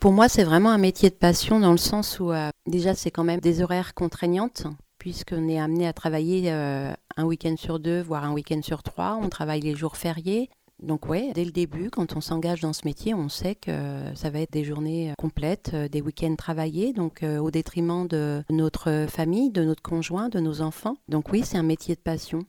[0.06, 3.10] Pour moi, c'est vraiment un métier de passion dans le sens où euh, déjà c'est
[3.10, 8.02] quand même des horaires contraignantes puisqu'on est amené à travailler euh, un week-end sur deux,
[8.02, 9.18] voire un week-end sur trois.
[9.20, 10.48] On travaille les jours fériés.
[10.80, 13.72] Donc ouais, dès le début, quand on s'engage dans ce métier, on sait que
[14.14, 19.06] ça va être des journées complètes, euh, des week-ends travaillés, donc au détriment de notre
[19.08, 20.98] famille, de notre conjoint, de nos enfants.
[21.08, 22.44] Donc oui, c'est un métier de passion.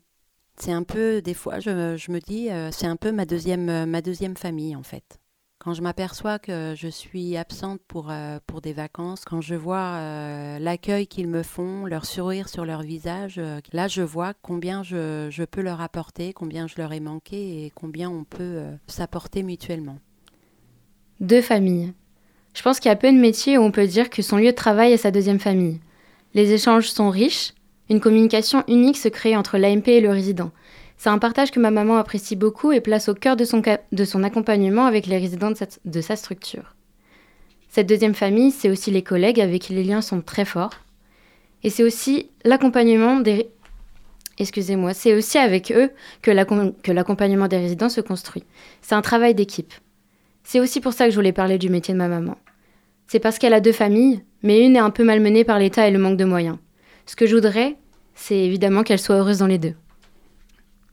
[0.60, 4.04] C'est un peu, des fois, je, je me dis, c'est un peu ma deuxième, ma
[4.04, 5.20] deuxième famille en fait.
[5.68, 10.60] Quand je m'aperçois que je suis absente pour, euh, des vacances, quand je vois euh,
[10.60, 15.28] l'accueil qu'ils me font, leur sourire sur leur visage, euh, là je vois combien je,
[15.30, 19.98] je, peux leur apporter, combien je leur ai manqué et combien on peut s'apporter mutuellement.
[21.20, 21.92] Deux familles.
[22.54, 24.52] Je pense qu'il y a peu de métiers où on peut dire que son lieu
[24.52, 25.82] de travail est sa deuxième famille.
[26.34, 27.54] Les échanges sont riches,
[27.90, 30.52] une communication unique se crée entre l'AMP et le résident.
[30.98, 34.86] C'est un partage que ma maman apprécie beaucoup et place au cœur de son, accompagnement
[34.86, 35.52] avec les résidents
[35.86, 36.76] de, sa structure.
[37.70, 40.74] Cette deuxième famille, c'est aussi les collègues avec qui les liens sont très forts.
[41.64, 43.50] Et c'est aussi l'accompagnement des...
[44.40, 46.32] Excusez-moi, c'est aussi avec eux que
[46.92, 48.44] l'accompagnement des résidents se construit.
[48.82, 49.74] C'est un travail d'équipe.
[50.44, 52.38] C'est aussi pour ça que je voulais parler du métier de ma maman.
[53.08, 55.92] C'est parce qu'elle a deux familles, mais une est un peu malmenée par l'État et
[55.92, 56.58] le manque de moyens.
[57.06, 57.76] Ce que je voudrais,
[58.16, 59.74] c'est évidemment qu'elle soit heureuse dans les deux.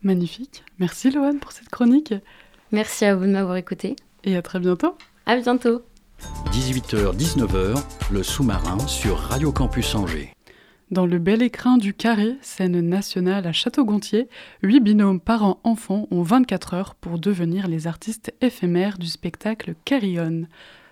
[0.04, 0.62] Magnifique.
[0.78, 2.14] Merci Loane pour cette chronique.
[2.72, 3.96] Merci à vous de m'avoir écouté.
[4.22, 4.96] Et à très bientôt.
[5.26, 5.82] À bientôt.
[6.52, 10.30] 18h-19h, le sous-marin sur Radio Campus Angers.
[10.90, 14.28] Dans le bel écrin du Carré, scène nationale à Château-Gontier,
[14.62, 20.46] huit binômes parents-enfants ont 24 heures pour devenir les artistes éphémères du spectacle Carry On.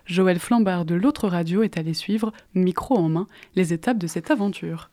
[0.06, 4.30] Joël Flambard de l'autre radio est allé suivre, micro en main, les étapes de cette
[4.30, 4.90] aventure.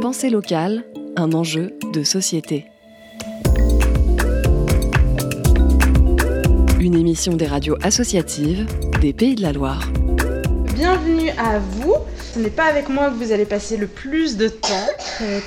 [0.00, 0.84] Pensée locale,
[1.18, 2.66] un enjeu de société.
[6.78, 8.66] Une émission des radios associatives
[9.00, 9.90] des Pays de la Loire.
[10.74, 11.94] Bienvenue à vous.
[12.32, 14.88] Ce n'est pas avec moi que vous allez passer le plus de temps.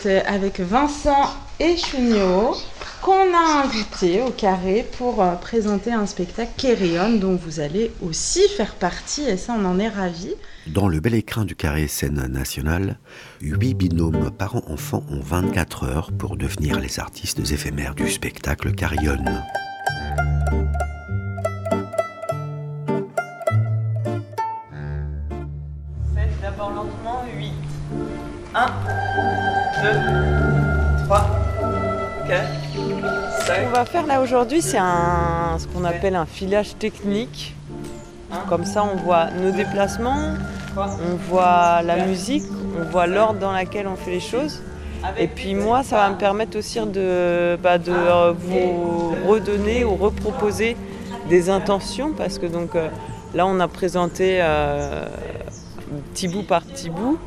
[0.01, 1.29] C'est avec Vincent
[1.59, 2.55] et Chunio
[3.01, 8.47] qu'on a invité au carré pour euh, présenter un spectacle Kerion dont vous allez aussi
[8.47, 10.35] faire partie et ça on en est ravis.
[10.67, 12.99] Dans le bel écrin du carré scène nationale,
[13.41, 19.23] huit binômes parents-enfants ont 24 heures pour devenir les artistes éphémères du spectacle Carillon.
[26.41, 27.51] D'abord lentement 8.
[28.53, 28.65] 1,
[29.83, 30.30] 2,
[33.71, 37.55] va faire là aujourd'hui, c'est ce qu'on appelle un filage technique.
[38.49, 40.35] Comme ça, on voit nos déplacements,
[40.77, 42.43] on voit la musique,
[42.79, 44.61] on voit l'ordre dans lequel on fait les choses.
[45.17, 50.77] Et puis moi, ça va me permettre aussi de, bah, euh, vous redonner ou reproposer
[51.29, 52.89] des intentions parce que donc euh,
[53.33, 55.05] là, on a présenté euh,
[56.13, 57.17] petit bout par petit bout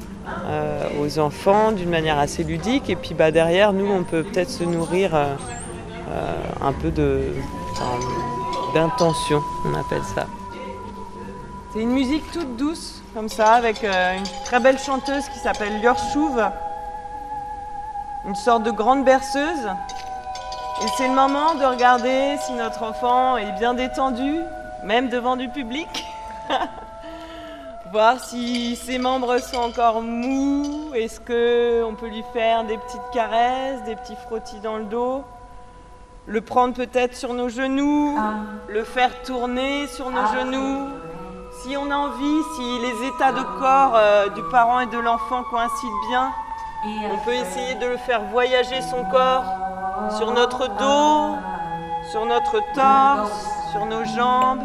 [0.46, 2.90] euh, aux enfants d'une manière assez ludique.
[2.90, 5.12] Et puis bah, derrière, nous, on peut peut-être se nourrir
[6.60, 7.32] un peu de,
[8.74, 10.26] d'intention, on appelle ça.
[11.72, 15.80] C'est une musique toute douce, comme ça, avec euh, une très belle chanteuse qui s'appelle
[15.80, 16.42] Lior Chouve,
[18.26, 19.68] une sorte de grande berceuse.
[20.82, 24.36] Et c'est le moment de regarder si notre enfant est bien détendu,
[24.84, 25.88] même devant du public.
[27.92, 30.92] Voir si ses membres sont encore mous.
[30.94, 35.24] Est-ce qu'on peut lui faire des petites caresses, des petits frottis dans le dos?
[36.26, 38.18] Le prendre peut-être sur nos genoux,
[38.68, 40.88] le faire tourner sur nos genoux.
[41.62, 45.42] Si on a envie, si les états de corps euh, du parent et de l'enfant
[45.44, 46.30] coïncident bien,
[47.12, 49.44] on peut essayer de le faire voyager son corps
[50.16, 51.36] sur notre dos,
[52.10, 54.64] sur notre torse, sur nos jambes.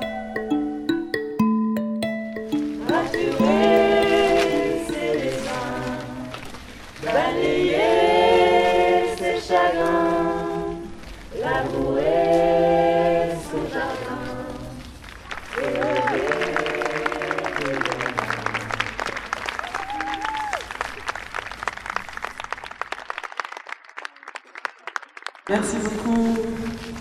[25.50, 26.38] Merci beaucoup.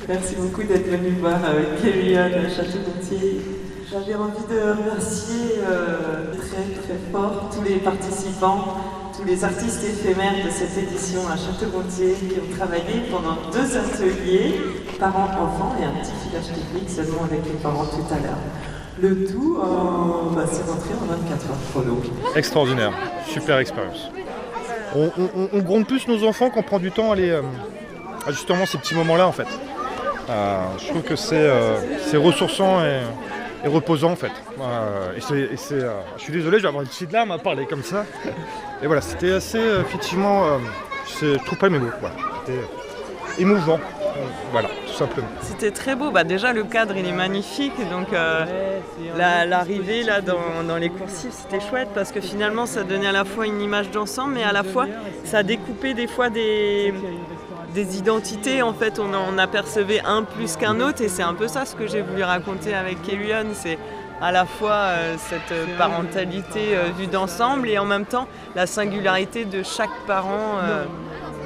[0.08, 3.42] Merci beaucoup d'être venu voir euh, Kélian à Château-Gontier.
[3.90, 5.58] J'avais envie de remercier
[6.38, 8.76] très très fort tous les participants,
[9.28, 14.54] les artistes éphémères de cette édition à Château-Gontier qui ont travaillé pendant deux ateliers,
[14.98, 18.38] parents-enfants et un petit filage technique seulement avec les parents tout à l'heure.
[19.00, 22.00] Le tout, euh, bah, c'est rentré en 24 heures chrono.
[22.34, 22.92] Extraordinaire,
[23.28, 24.10] super expérience.
[24.96, 27.42] On, on- on- on gronde plus nos enfants qu'on prend du temps à les, euh,
[28.30, 29.46] justement ces petits moments-là en fait.
[30.30, 31.76] Euh, je trouve que c'est euh,
[32.10, 33.00] c'est ressourçant et,
[33.64, 34.32] et reposant en fait.
[34.60, 37.30] Euh, et c'est, et c'est, euh, je suis désolé, je vais avoir une petite larme
[37.32, 38.04] à parler comme ça.
[38.82, 40.58] Et voilà, c'était assez euh, effectivement, euh,
[41.20, 41.90] je trouve pas mes mots.
[42.00, 42.14] Voilà.
[42.44, 43.78] C'était euh, émouvant,
[44.52, 45.28] voilà, tout simplement.
[45.42, 46.10] C'était très beau.
[46.10, 47.72] Bah, déjà, le cadre, il est magnifique.
[47.90, 48.44] Donc, euh,
[49.16, 53.12] la- l'arrivée là dans, dans les coursives, c'était chouette parce que finalement, ça donnait à
[53.12, 54.86] la fois une image d'ensemble, mais à la fois,
[55.24, 56.92] ça découpait des fois des,
[57.74, 58.62] des identités.
[58.62, 61.02] En fait, on en apercevait un plus qu'un autre.
[61.02, 63.46] Et c'est un peu ça ce que j'ai voulu raconter avec Kélian.
[63.54, 63.78] C'est
[64.20, 68.26] à la fois euh, cette parentalité euh, vue d'ensemble et en même temps
[68.56, 70.58] la singularité de chaque parent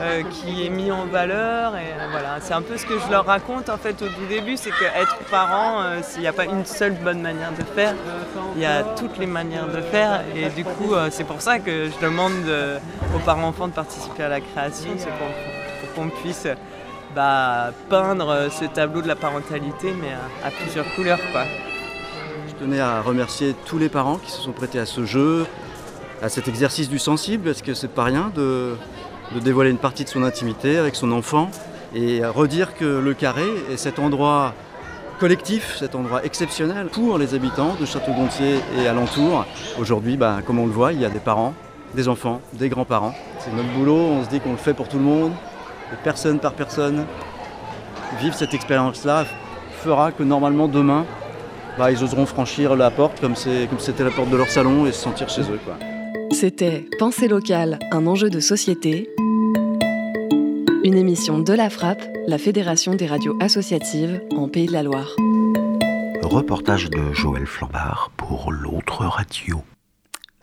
[0.00, 1.74] euh, qui est mis en valeur.
[2.40, 5.18] C'est un peu ce que je leur raconte en fait au tout début, c'est qu'être
[5.30, 7.94] parent, euh, il n'y a pas une seule bonne manière de faire,
[8.56, 10.22] il y a toutes les manières de faire.
[10.34, 12.32] Et du coup, c'est pour ça que je demande
[13.14, 15.10] aux parents-enfants de participer à la création, c'est
[15.92, 16.46] qu'on puisse
[17.14, 21.20] bah, peindre euh, ce tableau de la parentalité, mais à, à plusieurs couleurs.
[21.30, 21.44] Quoi.
[22.48, 25.46] Je tenais à remercier tous les parents qui se sont prêtés à ce jeu,
[26.22, 28.74] à cet exercice du sensible, parce que c'est pas rien de,
[29.42, 31.50] dévoiler une partie de son intimité avec son enfant
[31.94, 34.54] et redire que le carré est cet endroit
[35.18, 39.44] collectif, cet endroit exceptionnel pour les habitants de Château-Gontier et alentour.
[39.78, 41.54] Aujourd'hui, bah, comme on le voit, il y a des parents,
[41.94, 43.14] des enfants, des grands-parents.
[43.38, 45.32] C'est notre boulot, on se dit qu'on le fait pour tout le monde,
[46.02, 47.04] personne par personne.
[48.20, 49.24] Vivre cette expérience-là
[49.82, 51.04] fera que normalement demain,
[51.78, 55.00] bah, ils oseront franchir la porte comme c'était la porte de leur salon et se
[55.00, 55.60] sentir chez eux.
[56.30, 59.08] C'était Pensée locale, un enjeu de société.
[60.84, 65.14] Une émission de la Frappe, la Fédération des radios associatives en Pays de la Loire.
[66.22, 69.62] Reportage de Joël Flambard pour l'autre radio.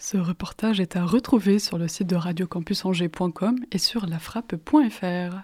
[0.02, 5.36] Ce reportage est à retrouver sur le site de radiocampusangers.com et sur lafrappe.fr.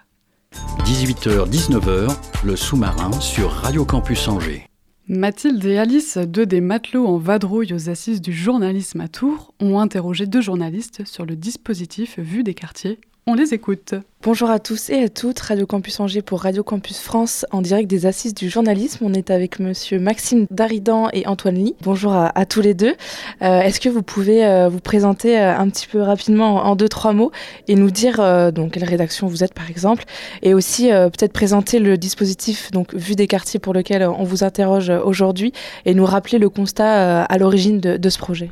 [0.82, 4.70] 18h-19h, le sous-marin sur Radio Campus Angers.
[5.08, 9.78] Mathilde et Alice, deux des matelots en vadrouille aux assises du journalisme à Tours, ont
[9.78, 12.98] interrogé deux journalistes sur le dispositif Vue des quartiers
[13.28, 13.94] on les écoute.
[14.22, 17.90] Bonjour à tous et à toutes, Radio Campus Angers pour Radio Campus France en direct
[17.90, 19.04] des Assises du journalisme.
[19.04, 21.74] On est avec monsieur Maxime Daridan et Antoine Lee.
[21.82, 22.94] Bonjour à, tous les deux.
[23.42, 26.88] Euh, est-ce que vous pouvez euh, vous présenter euh, un petit peu rapidement en, deux,
[26.88, 27.32] trois mots
[27.66, 28.18] et nous dire
[28.52, 30.04] donc quelle rédaction vous êtes par exemple
[30.42, 34.90] et aussi peut-être présenter le dispositif donc Vue des quartiers pour lequel on vous interroge
[34.90, 35.52] aujourd'hui
[35.84, 38.50] et nous rappeler le constat à l'origine de ce projet?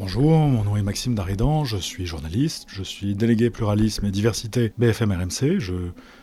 [0.00, 4.72] Bonjour, mon nom est Maxime Daridan, je suis journaliste, je suis délégué pluralisme et diversité
[4.78, 5.58] BFM RMC.
[5.58, 5.74] Je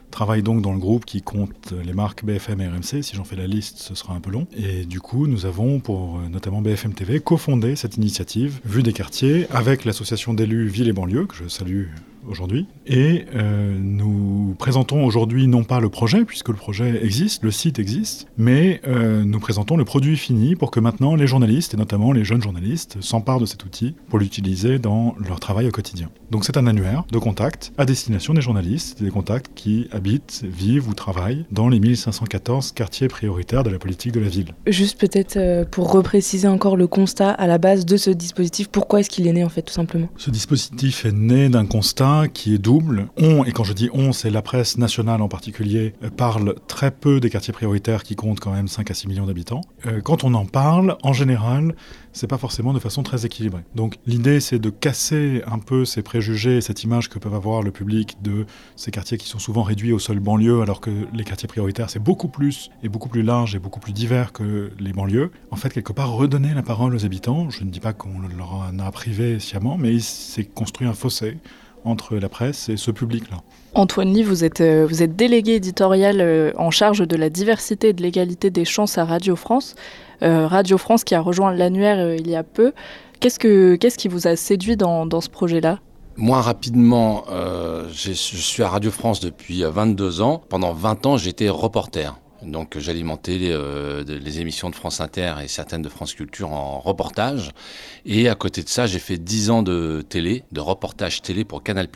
[0.10, 3.04] travaille donc dans le groupe qui compte les marques BFM et RMC.
[3.04, 4.48] Si j'en fais la liste, ce sera un peu long.
[4.58, 8.94] Et du coup, nous avons, pour euh, notamment BFM TV, cofondé cette initiative Vue des
[8.94, 11.86] quartiers avec l'association d'élus Ville et banlieue, que je salue
[12.28, 12.68] aujourd'hui.
[12.86, 17.80] Et euh, nous présentons aujourd'hui non pas le projet, puisque le projet existe, le site
[17.80, 22.12] existe, mais euh, nous présentons le produit fini pour que maintenant les journalistes, et notamment
[22.12, 26.10] les jeunes journalistes, s'emparent de cet outil pour l'utiliser dans leur travail au quotidien.
[26.32, 30.90] Donc c'est un annuaire de contacts à destination des journalistes, des contacts qui habitent, vivent
[30.90, 34.54] ou travaillent dans les 1514 quartiers prioritaires de la politique de la ville.
[34.66, 39.00] Juste peut-être euh, pour repréciser encore le constat à la base de ce dispositif, pourquoi
[39.00, 40.10] est-ce qu'il est né en fait tout simplement?
[40.18, 43.07] Ce dispositif est né d'un constat qui est double.
[43.18, 46.91] On, et quand je dis on, c'est la presse nationale en particulier, euh, parle très
[46.91, 49.61] peu des quartiers prioritaires qui comptent quand même 5 à 6 millions d'habitants.
[49.86, 51.76] Euh, quand on en parle, en général,
[52.13, 53.63] c'est pas forcément de façon très équilibrée.
[53.76, 57.72] Donc l'idée c'est de casser un peu ces préjugés, cette image que peuvent avoir le
[57.72, 58.45] public de
[58.76, 62.03] ces quartiers qui sont souvent réduits aux seules banlieues, alors que les quartiers prioritaires c'est
[62.03, 65.32] beaucoup plus et beaucoup plus large et beaucoup plus divers que les banlieues.
[65.51, 67.49] En fait, quelque part, redonner la parole aux habitants.
[67.49, 70.93] Je ne dis pas qu'on leur en a privé sciemment, mais il s'est construit un
[70.93, 71.38] fossé
[71.84, 73.38] entre la presse et ce public-là.
[73.74, 77.90] Antoine Lee, vous êtes, euh, vous êtes délégué éditorial euh, en charge de la diversité
[77.90, 79.76] et de l'égalité des chances à Radio France.
[80.24, 82.74] Euh, Radio France qui a rejoint l'annuaire il y a peu.
[83.20, 85.80] Qu'est-ce, que, qu'est-ce qui vous a séduit dans, dans ce projet-là?
[86.16, 87.26] Moi, rapidement,
[87.92, 90.42] je suis à Radio France depuis 22 ans.
[90.50, 92.16] Pendant 20 ans, j'étais reporter.
[92.44, 96.80] Donc j'alimentais les, euh, les, émissions de France Inter et certaines de France Culture en
[96.80, 97.52] reportage.
[98.06, 101.64] Et à côté de ça, j'ai fait 10 ans de télé, de reportage télé pour
[101.64, 101.88] Canal+.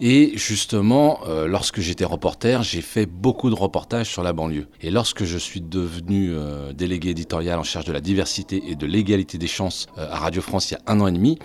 [0.00, 4.66] Et justement, euh, lorsque j'étais reporter, j'ai fait beaucoup de reportages sur la banlieue.
[4.80, 8.86] Et lorsque je suis devenu euh, délégué éditorial en charge de la diversité et de
[8.86, 11.38] l'égalité des chances à Radio France il y a un an et demi,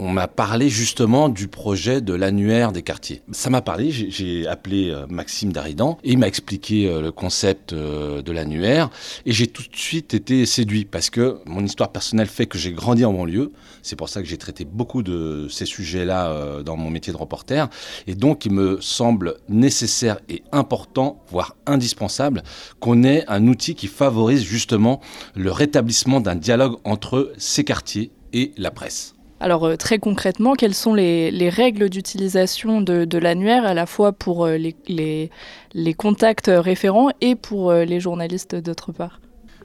[0.00, 3.22] on m'a parlé justement du projet de l'annuaire des quartiers.
[3.30, 8.32] Ça m'a parlé, j'ai appelé Maxime Daridan et il m'a expliqué le concept euh, de
[8.32, 8.90] l'annuaire.
[9.26, 12.72] Et j'ai tout de suite été séduit parce que mon histoire personnelle fait que j'ai
[12.72, 13.52] grandi en banlieue.
[13.82, 17.18] C'est pour ça que j'ai traité beaucoup de ces sujets-là euh, dans mon métier de
[17.18, 17.68] reporter.
[18.06, 22.42] Et donc, il me semble nécessaire et important, voire indispensable,
[22.80, 25.00] qu'on ait un outil qui favorise justement
[25.34, 29.14] le rétablissement d'un dialogue entre ces quartiers et la presse.
[29.40, 34.44] Alors euh, très concrètement, quelles sont les, règles d'utilisation de, l'annuaire à la fois pour
[34.44, 39.20] euh, les, contacts référents et pour euh, les journalistes d'autre part?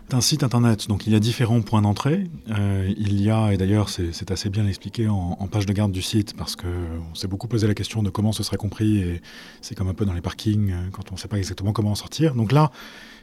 [0.07, 2.25] C'est un site internet, donc il y a différents points d'entrée.
[2.47, 6.35] il y a, et d'ailleurs c'est assez bien expliqué en, page de garde du site,
[6.37, 9.21] parce qu'on s'est beaucoup posé la question de comment ce serait compris, et
[9.61, 11.95] c'est comme un peu dans les parkings, quand on ne sait pas exactement comment en
[11.95, 12.35] sortir.
[12.35, 12.69] Donc là,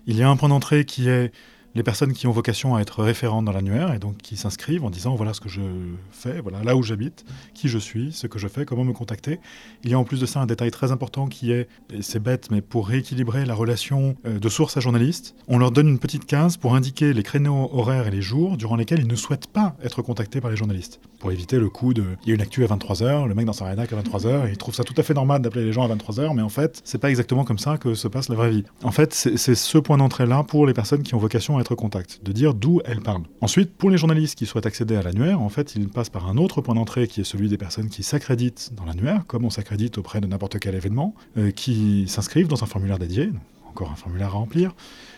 [0.09, 1.30] il y a un point d'entrée qui est
[1.75, 4.91] les personnes qui ont vocation à être référentes dans l'annuaire et donc qui s'inscrivent en
[4.91, 5.62] disant voilà ce que je
[6.11, 9.41] fais, voilà là où j'habite, qui je suis, ce que je fais, comment me contacter.
[9.85, 11.68] Il y a en plus de ça un détail très important qui est,
[12.01, 15.89] c'est bête, mais pour rééquilibrer la relation euh, de source à journaliste, on leur donne
[15.89, 19.16] une petite case pour indiquer les créneaux horaires et les jours durant lesquels ils ne
[19.16, 21.01] souhaitent pas être contactés par les journalistes.
[21.18, 23.53] Pour éviter le coup de il y a une actu à 23h, le mec dans
[23.53, 25.95] sa rédac à 23h, il trouve ça tout à fait normal d'appeler les gens à
[25.95, 28.64] 23h, mais en fait, c'est pas exactement comme ça que se passe la vraie vie.
[28.83, 32.20] En fait, c'est ce point d'entrée là pour les personnes qui ont vocation à contact,
[32.22, 33.22] de dire d'où elle parle.
[33.40, 36.36] Ensuite, pour les journalistes qui souhaitent accéder à l'annuaire, en fait, ils passent par un
[36.36, 39.98] autre point d'entrée qui est celui des personnes qui s'accréditent dans l'annuaire, comme on s'accrédite
[39.98, 43.30] auprès de n'importe quel événement, euh, qui s'inscrivent dans un formulaire dédié,
[43.68, 44.74] encore un formulaire à remplir.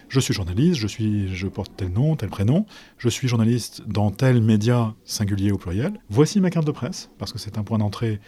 [0.08, 2.66] Je suis journaliste, je, suis, je porte tel nom, tel prénom,
[2.98, 5.92] je suis journaliste dans tel média singulier au pluriel.
[6.08, 8.20] Voici ma carte de presse, parce que c'est un point d'entrée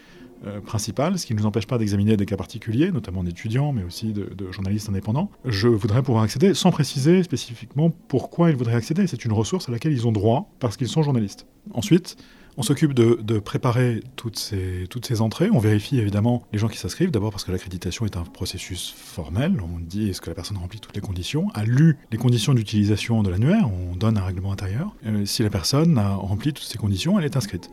[0.45, 3.83] euh, principal, ce qui ne nous empêche pas d'examiner des cas particuliers, notamment d'étudiants, mais
[3.83, 5.31] aussi de, journalistes indépendants.
[5.45, 9.07] Je voudrais pouvoir accéder sans préciser spécifiquement pourquoi ils voudraient accéder.
[9.07, 11.47] C'est une ressource à laquelle ils ont droit parce qu'ils sont journalistes.
[11.73, 12.17] Ensuite,
[12.59, 15.51] on s'occupe de, préparer toutes ces, toutes ces entrées.
[15.53, 19.61] On vérifie évidemment les gens qui s'inscrivent, d'abord parce que l'accréditation est un processus formel.
[19.61, 23.23] On dit est-ce que la personne remplit toutes les conditions, a lu les conditions d'utilisation
[23.23, 24.95] de l'annuaire, on donne un règlement intérieur.
[25.05, 27.71] Euh, si la personne a rempli toutes ces conditions, elle est inscrite.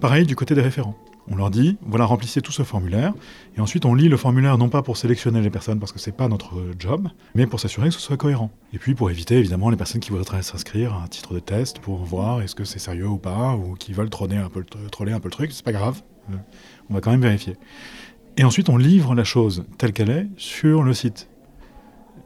[0.00, 0.96] Pareil du côté des référents.
[1.32, 3.14] On leur dit, voilà, remplissez tout ce formulaire.
[3.56, 6.16] Et ensuite, on lit le formulaire non pas pour sélectionner les personnes parce que c'est
[6.16, 8.50] pas notre job, mais pour s'assurer que ce soit cohérent.
[8.72, 11.78] Et puis pour éviter évidemment les personnes qui voudraient s'inscrire à un titre de test
[11.78, 15.20] pour voir est-ce que c'est sérieux ou pas, ou qui veulent troller un peu, un
[15.22, 16.02] le truc, c'est pas grave.
[16.30, 16.36] Euh,
[16.90, 17.56] on va quand même vérifier.
[18.36, 21.28] Et ensuite, on livre la chose telle qu'elle est sur le site.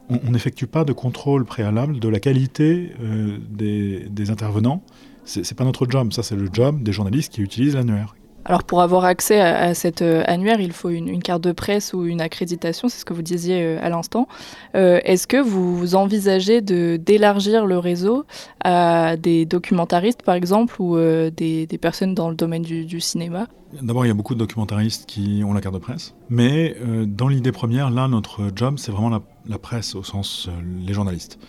[0.09, 4.83] On n'effectue pas de contrôle préalable de la qualité euh, des, des intervenants.
[5.25, 8.15] C'est pas notre job, ça c'est le job des journalistes qui utilisent l'annuaire,
[8.45, 11.93] alors pour avoir accès à, à cet euh, annuaire, il faut une, carte de presse
[11.93, 14.27] ou une accréditation, c'est ce que vous disiez euh, à l'instant.
[14.75, 18.25] Euh, Est-ce que vous, envisagez d'élargir le réseau
[18.63, 23.47] à des documentaristes par exemple ou des, personnes dans le domaine du, cinéma?
[23.81, 26.75] D'abord, il y a beaucoup de documentaristes qui ont la carte de presse, mais
[27.05, 30.49] dans l'idée première, là, notre job, c'est vraiment la, la, presse au sens
[30.85, 31.39] les journalistes.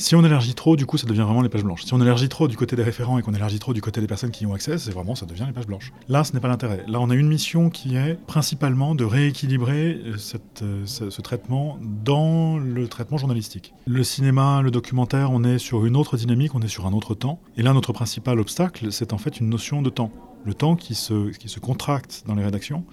[0.00, 1.82] Si on élargit trop, du coup, ça devient vraiment les pages blanches.
[1.82, 4.06] Si on élargit trop du côté des référents et qu'on élargit trop du côté des
[4.06, 5.92] personnes qui y ont accès, c'est vraiment, ça devient les pages blanches.
[6.08, 6.84] Là, ce n'est pas l'intérêt.
[6.86, 10.16] Là, on a une mission qui est principalement de rééquilibrer euh,
[10.62, 13.74] euh, ce, ce, traitement dans le traitement journalistique.
[13.86, 17.16] Le cinéma, le documentaire, on est sur une autre dynamique, on est sur un autre
[17.16, 17.40] temps.
[17.56, 20.12] Et là, notre principal obstacle, c'est en fait une notion de temps.
[20.44, 22.84] Le temps qui se, qui se contracte dans les rédactions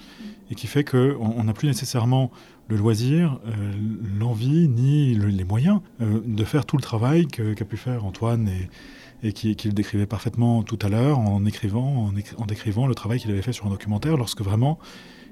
[0.50, 2.32] et qui fait qu'on n'a plus nécessairement
[2.68, 3.72] le loisir, euh,
[4.20, 8.06] l'envie, ni le, les moyens euh, de faire tout le travail qu'a qu pu faire
[8.06, 12.36] Antoine et, et qui, qui, le décrivait parfaitement tout à l'heure en écrivant, en, écri
[12.38, 14.80] en, décrivant le travail qu'il avait fait sur un documentaire lorsque vraiment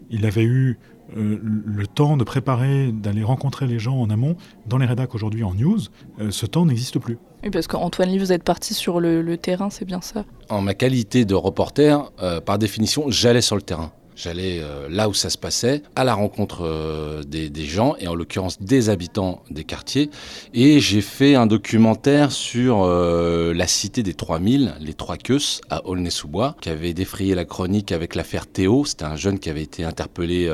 [0.10, 0.78] il avait eu
[1.18, 4.36] euh, le temps de préparer, d'aller rencontrer les gens en amont.
[4.66, 5.80] Dans les rédacs aujourd'hui en news,
[6.20, 7.18] euh, ce temps n'existe plus.
[7.44, 10.24] Oui, parce qu'Antoine Lee, vous êtes parti sur le, le terrain, c'est bien ça?
[10.50, 13.92] En ma qualité de reporter, euh, par définition, j'allais sur le terrain.
[14.16, 18.16] J'allais euh, là où ça se passait, à la rencontre euh, des, gens, et en
[18.16, 20.10] l'occurrence des habitants des quartiers.
[20.54, 25.86] Et j'ai fait un documentaire sur euh, la cité des 3000, les Trois Queues, à
[25.88, 28.86] Aulnay-sous-Bois, qui avait défrayé la chronique avec l'affaire Théo.
[28.86, 30.52] C'était un jeune qui avait été interpellé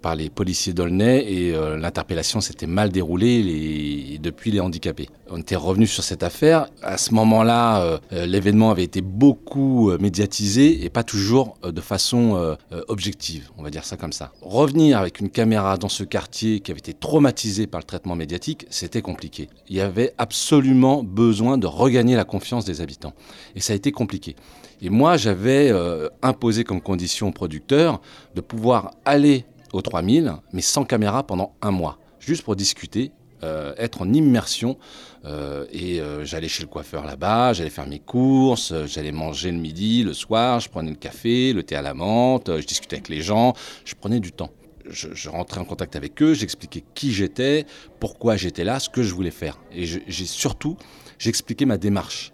[0.00, 5.08] par les policiers d'Aulnay, et l'interpellation s'était mal déroulée, depuis les handicapés.
[5.30, 6.66] On était revenu sur cette affaire.
[6.82, 12.56] À ce moment-là, l'événement avait été beaucoup médiatisé, et pas toujours de façon
[12.88, 13.01] objective
[13.56, 14.32] on va dire ça comme ça.
[14.40, 18.66] Revenir avec une caméra dans ce quartier qui avait été traumatisé par le traitement médiatique,
[18.70, 19.48] c'était compliqué.
[19.68, 23.14] Il y avait absolument besoin de regagner la confiance des habitants.
[23.54, 24.36] Et ça a été compliqué.
[24.80, 28.00] Et moi, j'avais euh, imposé comme condition au producteur
[28.34, 33.12] de pouvoir aller aux 3000, mais sans caméra pendant un mois, juste pour discuter
[33.44, 34.78] euh, être en immersion.
[35.24, 39.58] Euh, et euh, j'allais chez le coiffeur là-bas, j'allais faire mes courses, j'allais manger le
[39.58, 43.08] midi, le soir, je prenais le café, le thé à la menthe, je discutais avec
[43.08, 44.50] les gens, je prenais du temps.
[44.88, 47.66] Je, rentrais en contact avec eux, j'expliquais qui j'étais,
[48.00, 49.60] pourquoi j'étais là, ce que je voulais faire.
[49.72, 50.76] Et j'ai surtout,
[51.18, 52.32] j'expliquais ma démarche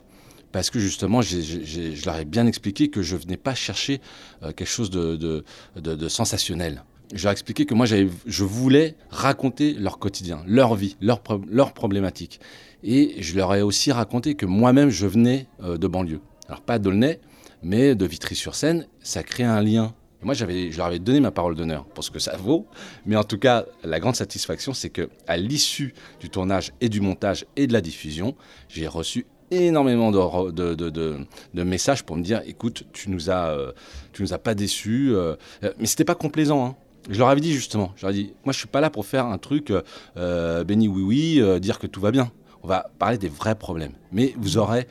[0.51, 4.01] parce que justement, je leur ai bien expliqué que je venais pas chercher
[4.41, 6.83] quelque chose de sensationnel
[7.15, 11.73] je leur ai expliqué que moi, je voulais raconter leur quotidien, leur vie, leurs leur
[11.73, 12.41] problématiques.
[12.83, 16.21] Et je leur ai aussi raconté que moi-même, je venais euh, de banlieue.
[16.49, 17.21] Alors, pas d'Aulnay,
[17.63, 18.87] mais de Vitry-sur-Seine.
[19.01, 19.95] Ça crée un lien.
[20.23, 20.45] Moi, je
[20.77, 22.67] leur avais donné ma parole d'honneur pour ce que ça vaut.
[23.07, 27.47] Mais en tout cas, la grande satisfaction, c'est qu'à l'issue du tournage et du montage
[27.57, 28.35] et de la diffusion,
[28.69, 33.73] j'ai reçu énormément de, messages pour me dire écoute, tu nous as, euh,
[34.13, 35.11] tu nous as pas déçus.
[35.15, 35.37] Euh,
[35.79, 36.67] mais c'était pas complaisant.
[36.67, 36.77] Hein.
[37.09, 39.07] Je leur avais dit justement, je leur ai dit, moi je suis pas là pour
[39.07, 39.73] faire un truc
[40.17, 42.31] euh, béni oui oui, euh, dire que tout va bien.
[42.63, 43.93] On va parler des vrais problèmes.
[44.13, 44.87] Mais vous aurez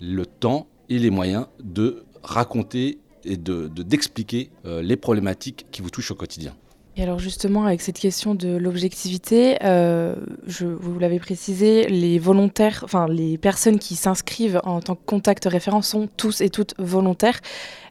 [0.00, 5.90] le temps et les moyens de raconter et d'expliquer de, euh, les problématiques qui vous
[5.90, 6.54] touchent au quotidien.
[6.96, 10.16] Et alors justement, avec cette question de l'objectivité, euh,
[10.46, 15.82] vous l'avez précisé, les volontaires, enfin les personnes qui s'inscrivent en tant que contact référent
[15.82, 17.40] sont tous et toutes volontaires.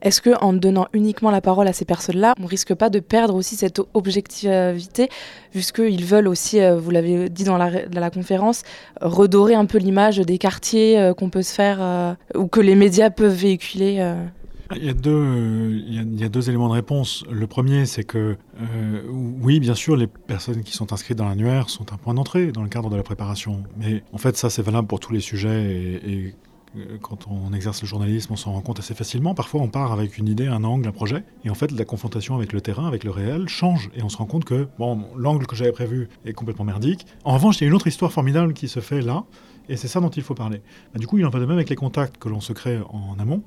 [0.01, 3.35] Est-ce que en donnant uniquement la parole à ces personnes-là, on risque pas de perdre
[3.35, 5.09] aussi cette objectivité,
[5.51, 8.63] puisqu'ils veulent aussi, euh, vous l'avez dit dans la, conférence,
[8.99, 13.09] redorer un peu l'image des quartiers euh, qu'on peut se faire ou que les médias
[13.09, 14.15] peuvent véhiculer
[14.75, 17.23] il y, a deux, a, il deux éléments de réponse.
[17.31, 21.69] Le premier, c'est que, euh, oui, bien sûr, les personnes qui sont inscrites dans l'annuaire
[21.69, 23.63] sont un point d'entrée dans le cadre de la préparation.
[23.77, 26.33] Mais en fait, ça, c'est valable pour tous les sujets et, Euh,
[27.01, 29.33] quand on exerce le journalisme, on s'en rend compte assez facilement.
[29.33, 32.35] Parfois, on part avec une idée, un angle, un projet, et en fait, la confrontation
[32.35, 35.47] avec le terrain, avec le réel, change, et on se rend compte que bon, l'angle
[35.47, 37.05] que j'avais prévu est complètement merdique.
[37.23, 39.23] En revanche, il y a une autre histoire formidable qui se fait là,
[39.67, 40.61] et c'est ça dont il faut parler.
[40.93, 42.79] Bah, du coup, il en va de même avec les contacts que l'on se crée
[42.89, 43.43] en amont.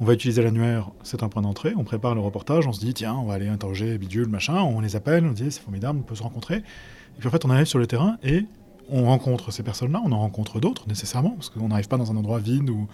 [0.00, 2.92] On va utiliser l'annuaire, c'est un point d'entrée, on prépare le reportage, on se dit
[2.92, 6.02] tiens, on va aller interroger Bidule, machin, on les appelle, on dit c'est formidable, on
[6.02, 6.56] peut se rencontrer.
[6.56, 8.44] Et puis en fait, on arrive sur le terrain et
[8.88, 12.16] on rencontre ces personnes-là, on en rencontre d'autres nécessairement, parce qu'on n'arrive pas dans un
[12.16, 12.86] endroit vide où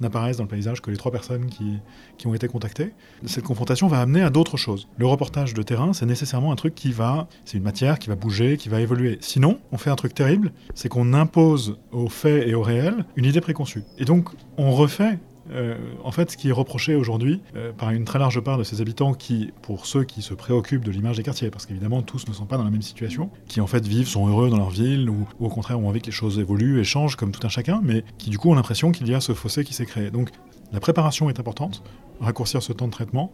[0.00, 1.78] n'apparaissent dans le paysage que les trois personnes qui,
[2.18, 2.92] qui ont été contactées.
[3.26, 4.88] Cette confrontation va amener à d'autres choses.
[4.96, 8.14] Le reportage de terrain, c'est nécessairement un truc qui va, c'est une matière qui va
[8.14, 9.18] bouger, qui va évoluer.
[9.20, 13.24] Sinon, on fait un truc terrible, c'est qu'on impose aux faits et au réel une
[13.24, 13.82] idée préconçue.
[13.98, 15.18] Et donc, on refait
[15.52, 18.64] euh, en fait, ce qui est reproché aujourd'hui euh, par une très large part de
[18.64, 22.28] ces habitants qui, pour ceux qui se préoccupent de l'image des quartiers, parce qu'évidemment tous
[22.28, 24.70] ne sont pas dans la même situation, qui en fait vivent, sont heureux dans leur
[24.70, 27.50] ville, ou, au contraire ont envie que les choses évoluent et changent comme tout un
[27.50, 30.10] chacun, mais qui du coup ont l'impression qu'il y a ce fossé qui s'est créé.
[30.10, 30.30] Donc
[30.72, 31.82] la préparation est importante,
[32.20, 33.32] raccourcir ce temps de traitement,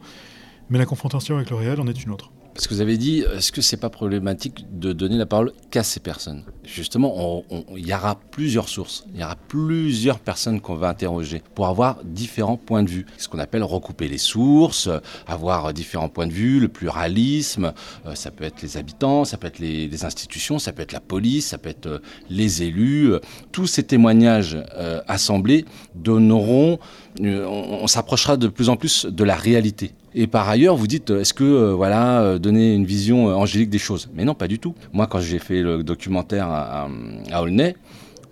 [0.71, 2.31] mais la confrontation avec le réel en est une autre.
[2.55, 5.83] Parce que vous avez dit, est-ce que c'est pas problématique de donner la parole qu'à
[5.83, 6.45] ces personnes?
[6.65, 7.45] Justement,
[7.77, 11.99] il y aura plusieurs sources, il y aura plusieurs personnes qu'on va interroger pour avoir
[12.05, 13.07] différents points de vue.
[13.19, 14.89] Ce qu'on appelle recouper les sources,
[15.27, 17.73] avoir différents points de vue, le pluralisme.
[18.07, 21.01] Euh, ça peut être les habitants, ça peut être les, institutions, ça peut être la
[21.01, 21.99] police, ça peut être euh,
[22.31, 23.13] les élus.
[23.53, 26.79] Tous ces témoignages euh, assemblés donneront,
[27.21, 31.35] on s'approchera de plus en plus de la réalité et par ailleurs, vous dites, est-ce
[31.35, 34.09] que, voilà, donner une vision angélique des choses?
[34.15, 34.75] Mais non, pas du tout.
[34.93, 36.89] Moi, quand j'ai fait le documentaire à,
[37.31, 37.77] à, Aulnay,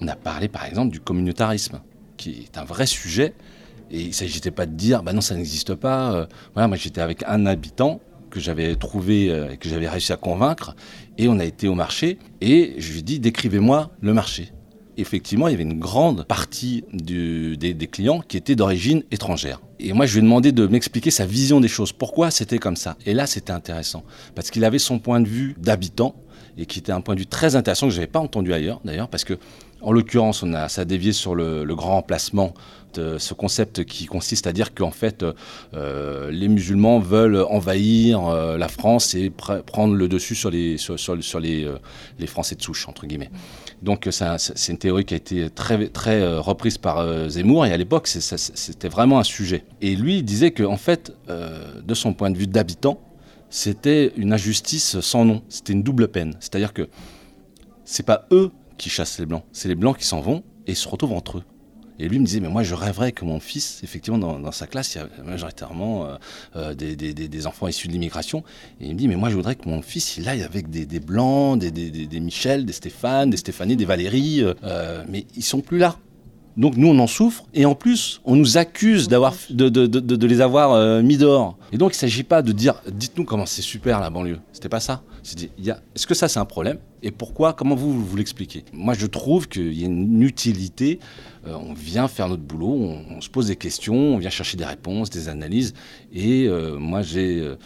[0.01, 1.81] on a parlé, par exemple, du communautarisme,
[2.17, 3.35] qui est un vrai sujet.
[3.91, 6.27] Et il ne s'agissait pas de dire, bah non, ça n'existe pas.
[6.55, 8.01] voilà, moi, j'étais avec un habitant
[8.31, 10.75] que j'avais trouvé et que j'avais réussi à convaincre.
[11.19, 12.19] Et on a été au marché.
[12.41, 14.53] Et je lui ai dit, décrivez-moi le marché
[14.97, 19.61] effectivement, il y avait une grande partie des, des, clients qui étaient d'origine étrangère.
[19.79, 21.93] Et moi, je lui ai demandé de m'expliquer sa vision des choses.
[21.93, 22.97] Pourquoi c'était comme ça?
[23.07, 24.05] Et là, c'était intéressant.
[24.35, 26.15] Parce qu'il avait son point de vue d'habitant,
[26.59, 28.81] et qui était un point de vue très intéressant que je n'avais pas entendu ailleurs,
[28.85, 29.35] d'ailleurs, parce que,
[29.81, 32.55] en l'occurrence, on a, ça a dévié sur le, grand emplacement
[32.95, 35.25] de ce concept qui consiste à dire qu'en fait,
[35.75, 41.41] euh, les musulmans veulent envahir euh, la France et prendre le dessus sur les, sur,
[41.41, 41.79] les, euh,
[42.19, 43.31] les Français de souche, entre guillemets.
[43.83, 47.73] Donc c'est une théorie qui a été très, très euh, reprise par euh, Zemmour et
[47.73, 49.65] à l'époque c'était vraiment un sujet.
[49.81, 53.01] Et lui il disait que en fait, euh, de son point de vue d'habitant,
[53.53, 56.35] c'était une injustice sans nom, c'était une double peine.
[56.41, 56.89] C'est-à-dire que
[57.85, 60.89] c'est pas eux qui chassent les blancs, c'est les blancs qui s'en vont et se
[60.89, 61.45] retrouvent entre eux.
[61.99, 64.95] Et lui me disait, mais moi je rêverais que mon fils, effectivement, dans, sa classe,
[64.95, 66.17] il y a majoritairement euh,
[66.57, 68.43] euh, des, enfants issus de l'immigration.
[68.81, 70.87] Et il me dit, mais moi je voudrais que mon fils, il aille avec des,
[70.99, 74.43] blancs, des, Michel, des Stéphane, des Stéphanie, des Valérie.
[74.65, 75.99] Euh, mais ils sont plus là.
[76.57, 80.27] Donc nous, on en souffre, et en plus, on nous accuse d'avoir, de, de, de,
[80.27, 81.57] les avoir mis dehors.
[81.73, 84.39] Et donc, il ne s'agit pas de dire, dites-nous comment c'est super la banlieue.
[84.53, 85.03] C'était pas ça.
[85.25, 86.79] Est-ce que ça, c'est un problème?
[87.03, 87.53] Et pourquoi?
[87.53, 88.65] Comment vous, vous l'expliquez?
[88.73, 90.99] Moi, je trouve qu'il y a une utilité.
[91.47, 92.73] Euh, on vient faire notre boulot,
[93.11, 95.75] on, se pose des questions, on vient chercher des réponses, des analyses.
[96.13, 97.57] Et euh, moi, j'ai euh,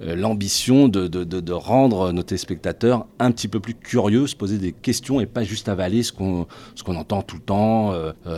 [0.00, 5.26] l'ambition de, rendre nos téléspectateurs un petit peu plus curieux, se poser des questions et
[5.26, 6.46] pas juste avaler ce qu'on
[6.86, 7.94] entend tout le temps,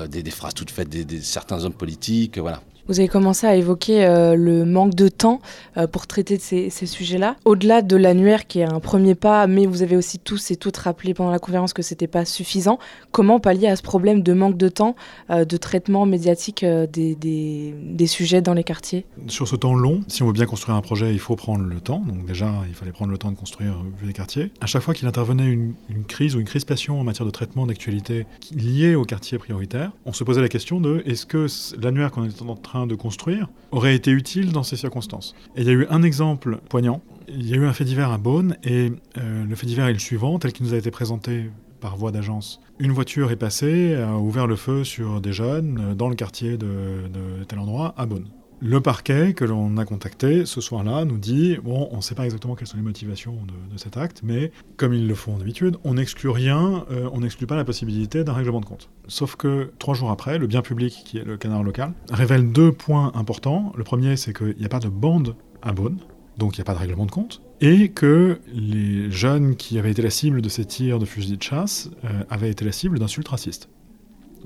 [0.09, 2.38] des, des, phrases toutes faites des, certains hommes politiques.
[2.38, 2.62] Voilà.
[2.89, 5.41] Vous avez commencé à évoquer euh, le manque de temps
[5.76, 7.37] euh, pour traiter de ces, sujets-là.
[7.45, 10.76] Au-delà de l'annuaire qui est un premier pas, mais vous avez aussi tous et toutes
[10.76, 12.78] rappelé pendant la conférence que c'était pas suffisant.
[13.11, 14.95] Comment pallier à ce problème de manque de temps
[15.30, 19.05] euh, de traitement médiatique des, sujets dans les quartiers?
[19.26, 21.80] Sur ce temps long, si on veut bien construire un projet, il faut prendre le
[21.80, 22.05] temps.
[22.07, 23.74] Donc déjà, il fallait prendre le temps de construire
[24.05, 24.53] les quartiers.
[24.61, 25.74] À chaque fois qu'il intervenait une,
[26.07, 30.22] crise ou une crispation en matière de traitement d'actualité liée au quartier prioritaire, on se
[30.22, 31.47] posait la question de est-ce que
[31.82, 35.35] l'annuaire qu'on est en train de construire aurait été utile dans ces circonstances.
[35.57, 37.01] Et il y a eu un exemple poignant.
[37.29, 39.93] Il y a eu un fait divers à Beaune, et euh, le fait divers est
[39.93, 41.51] le suivant, tel qu'il nous a été présenté
[41.81, 42.61] par voie d'agence.
[42.79, 46.59] Une voiture est passée, a ouvert le feu sur des jeunes euh, dans le quartier
[46.59, 48.27] de, de tel endroit à Beaune.
[48.61, 52.24] Le parquet que l'on a contacté ce soir-là nous dit bon, on ne sait pas
[52.24, 55.94] exactement quelles sont les motivations de, cet acte, mais comme ils le font d'habitude, on
[55.94, 58.88] n'exclut rien, euh, on n'exclut pas la possibilité d'un règlement de compte.
[59.09, 62.72] Sauf que trois jours après, le bien public, qui est le canard local, révèle deux
[62.72, 63.74] points importants.
[63.76, 65.98] Le premier, c'est qu'il n'y a pas de bande à Beaune,
[66.38, 69.90] donc il n'y a pas de règlement de compte, et que les jeunes qui avaient
[69.90, 72.98] été la cible de ces tirs de fusil de chasse euh, avaient été la cible
[72.98, 73.68] d'insultes racistes.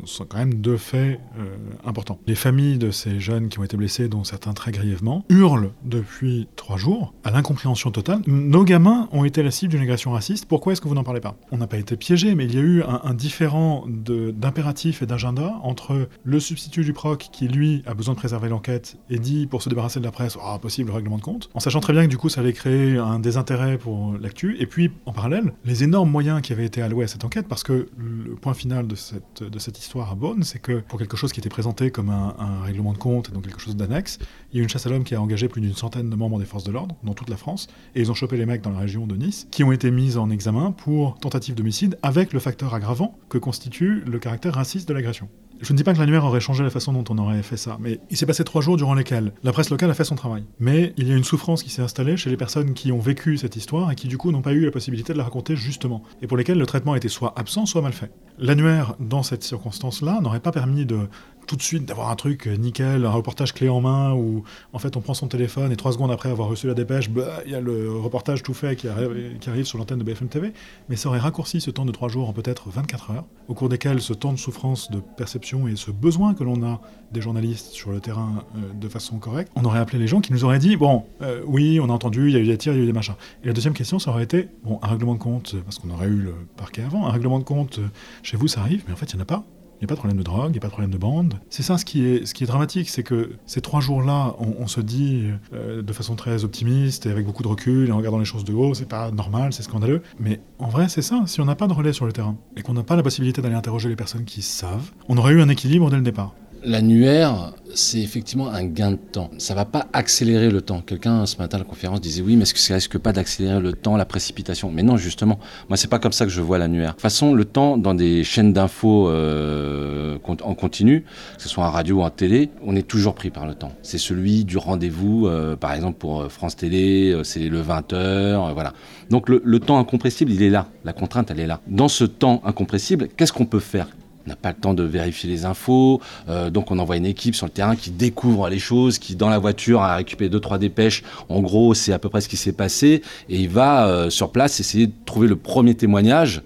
[0.05, 2.19] Sont quand même deux faits euh, importants.
[2.27, 6.49] Les familles de ces jeunes qui ont été blessés, dont certains très grièvement, hurlent depuis
[6.57, 8.23] trois jours à l'incompréhension totale.
[8.27, 10.47] Nos gamins ont été la cible d'une agression raciste.
[10.47, 11.37] Pourquoi est-ce que vous n'en parlez pas?
[11.53, 15.55] On n'a pas été piégés, mais il y a eu un, différent d'impératif et d'agenda
[15.63, 19.63] entre le substitut du proc qui, lui, a besoin de préserver l'enquête et dit, pour
[19.63, 22.11] se débarrasser de la presse, ah, possible règlement de compte, en sachant très bien que
[22.11, 24.57] du coup, ça allait créer un désintérêt pour l'actu.
[24.61, 27.63] Et puis, en parallèle, les énormes moyens qui avaient été alloués à cette enquête, parce
[27.63, 31.17] que le point final de cette, de cette histoire à Bonn, c'est que pour quelque
[31.17, 34.19] chose qui était présenté comme un, règlement de compte, donc quelque chose d'annexe,
[34.53, 36.39] il y a une chasse à l'homme qui a engagé plus d'une centaine de membres
[36.39, 37.67] des forces de l'ordre dans toute la France,
[37.97, 40.17] et ils ont chopé les mecs dans la région de Nice, qui ont été mis
[40.17, 44.95] en examen pour tentative d'homicide avec le facteur aggravant que constitue le caractère raciste de
[44.95, 45.29] l'agression.
[45.63, 47.77] Je ne dis pas que l'annuaire aurait changé la façon dont on aurait fait ça,
[47.81, 50.45] mais il s'est passé trois jours durant lesquels la presse locale a fait son travail.
[50.59, 53.37] Mais il y a une souffrance qui s'est installée chez les personnes qui ont vécu
[53.37, 56.03] cette histoire et qui du coup n'ont pas eu la possibilité de la raconter justement,
[56.23, 58.11] et pour lesquelles le traitement était soit absent, soit mal fait.
[58.39, 61.09] L'annuaire, dans cette circonstance-là, n'aurait pas permis de
[61.51, 64.79] tout de suite d'avoir un truc euh, nickel, un reportage clé en main où en
[64.79, 67.51] fait on prend son téléphone et trois secondes après avoir reçu la dépêche, bah, il
[67.51, 70.53] y a le reportage tout fait qui arrive, qui arrive sur l'antenne de BFM TV.
[70.89, 73.69] Mais ça aurait raccourci ce temps de trois jours en peut-être 24 heures, au cours
[73.69, 76.81] desquels ce temps de souffrance, de perception et ce besoin que l'on a
[77.11, 80.33] des journalistes sur le terrain euh, de façon correcte, on aurait appelé les gens qui
[80.33, 82.75] nous auraient dit bon, euh, oui, on a entendu, il y a eu des tirs,
[82.75, 83.17] il y a eu des machins.
[83.43, 86.07] Et la deuxième question, ça aurait été bon, un règlement de compte, parce qu'on aurait
[86.07, 87.81] eu le parquet avant, un règlement de compte,
[88.23, 89.45] chez vous ça arrive, mais en fait il n'y en a pas.
[89.81, 90.99] Il n'y a pas de problème de drogue, il n'y a pas de problème de
[90.99, 91.35] bande.
[91.49, 94.67] C'est ça ce qui est, ce qui est dramatique, c'est que ces trois jours-là, on,
[94.67, 98.19] se dit euh, de façon très optimiste et avec beaucoup de recul et en regardant
[98.19, 100.03] les choses de haut, c'est pas normal, c'est scandaleux.
[100.19, 101.23] Mais en vrai, c'est ça.
[101.25, 103.41] Si on n'a pas de relais sur le terrain et qu'on n'a pas la possibilité
[103.41, 106.35] d'aller interroger les personnes qui savent, on aurait eu un équilibre dès le départ.
[106.63, 109.31] L'annuaire, c'est effectivement un gain de temps.
[109.39, 110.83] Ça va pas accélérer le temps.
[110.83, 113.61] Quelqu'un ce matin à la conférence disait oui, mais est-ce que ça risque pas d'accélérer
[113.61, 114.71] le temps, la précipitation?
[114.71, 115.39] Mais non, justement,
[115.71, 116.91] moi c'est pas comme ça que je vois l'annuaire.
[116.91, 121.05] De toute façon, le temps dans des chaînes d'infos euh, en continu,
[121.37, 123.73] que ce soit en radio ou en télé, on est toujours pris par le temps.
[123.81, 128.75] C'est celui du rendez-vous, euh, par exemple pour euh, France Télé, c'est le 20h, voilà.
[129.09, 130.69] Donc le, le temps incompressible, il est là.
[130.85, 131.61] La contrainte, elle est là.
[131.69, 133.89] Dans ce temps incompressible, qu'est-ce qu'on peut faire?
[134.27, 137.47] N'a pas le temps de vérifier les infos, euh, donc on envoie une équipe sur
[137.47, 141.03] le terrain qui découvre les choses, qui dans la voiture a récupéré deux trois dépêches.
[141.29, 144.31] En gros, c'est à peu près ce qui s'est passé, et il va euh, sur
[144.31, 146.43] place essayer de trouver le premier témoignage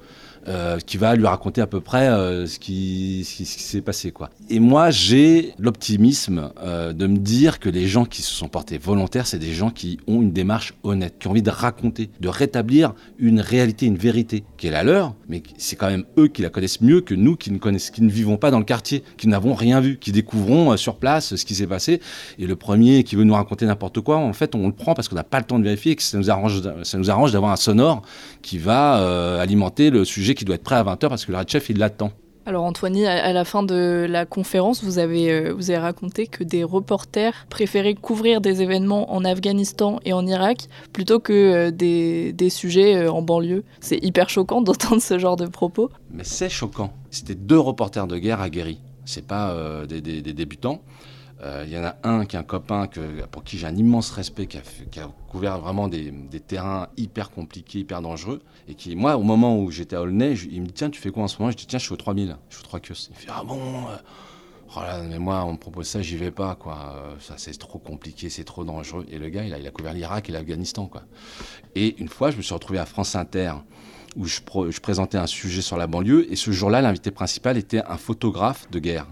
[0.46, 4.12] euh, qui va lui raconter à peu près euh, ce qui, s'est passé.
[4.12, 4.28] Quoi.
[4.50, 8.76] Et moi, j'ai l'optimisme euh, de me dire que les gens qui se sont portés
[8.76, 12.28] volontaires, c'est des gens qui ont une démarche honnête, qui ont envie de raconter, de
[12.28, 16.42] rétablir une réalité, une vérité qui est la leur, mais c'est quand même eux qui
[16.42, 19.02] la connaissent mieux que nous qui ne, connaissent, qui ne vivons pas dans le quartier,
[19.16, 22.02] qui n'avons rien vu, qui découvrons sur place ce qui s'est passé.
[22.38, 25.08] Et le premier qui veut nous raconter n'importe quoi, en fait, on le prend parce
[25.08, 27.32] qu'on n'a pas le temps de vérifier et que ça nous arrange, ça nous arrange
[27.32, 28.02] d'avoir un sonore
[28.42, 31.48] qui va alimenter le sujet qui doit être prêt à 20h parce que le Red
[31.48, 32.12] Chef, il l'attend.
[32.46, 36.44] Alors Antoine, à la fin de la conférence, vous avez, euh, vous avez raconté que
[36.44, 42.34] des reporters préféraient couvrir des événements en Afghanistan et en Irak plutôt que euh, des,
[42.34, 43.64] des, sujets euh, en banlieue.
[43.80, 45.90] C'est hyper choquant d'entendre ce genre de propos.
[46.10, 46.92] Mais c'est choquant.
[47.10, 48.80] C'était deux reporters de guerre aguerris.
[49.06, 49.54] C'est pas
[49.86, 50.80] des, des, des, débutants.
[51.40, 52.88] Il euh, y en a un qui est un copain
[53.30, 56.12] pour qui j'ai un immense respect, qui a, couvert vraiment des,
[56.46, 58.40] terrains hyper compliqués, hyper dangereux.
[58.68, 61.10] Et qui, moi, au moment où j'étais à Aulnay, il me dit Tiens, tu fais
[61.10, 61.50] quoi en ce moment?
[61.50, 63.08] Je dis Tiens, je suis au 3000, je suis au 3 kios.
[63.10, 63.96] Il fait Ah bon euh,
[64.76, 66.94] oh mais moi, on me propose ça, j'y vais pas, quoi.
[66.96, 69.04] Euh, ça, c'est trop compliqué, c'est trop dangereux.
[69.10, 71.02] Et le gars, il a, couvert l'Irak et l'Afghanistan, quoi.
[71.74, 73.54] Et une fois, je me suis retrouvé à France Inter,
[74.16, 76.32] où je présentais un sujet sur la banlieue.
[76.32, 79.08] Et ce jour-là, l'invité principal était un photographe de guerre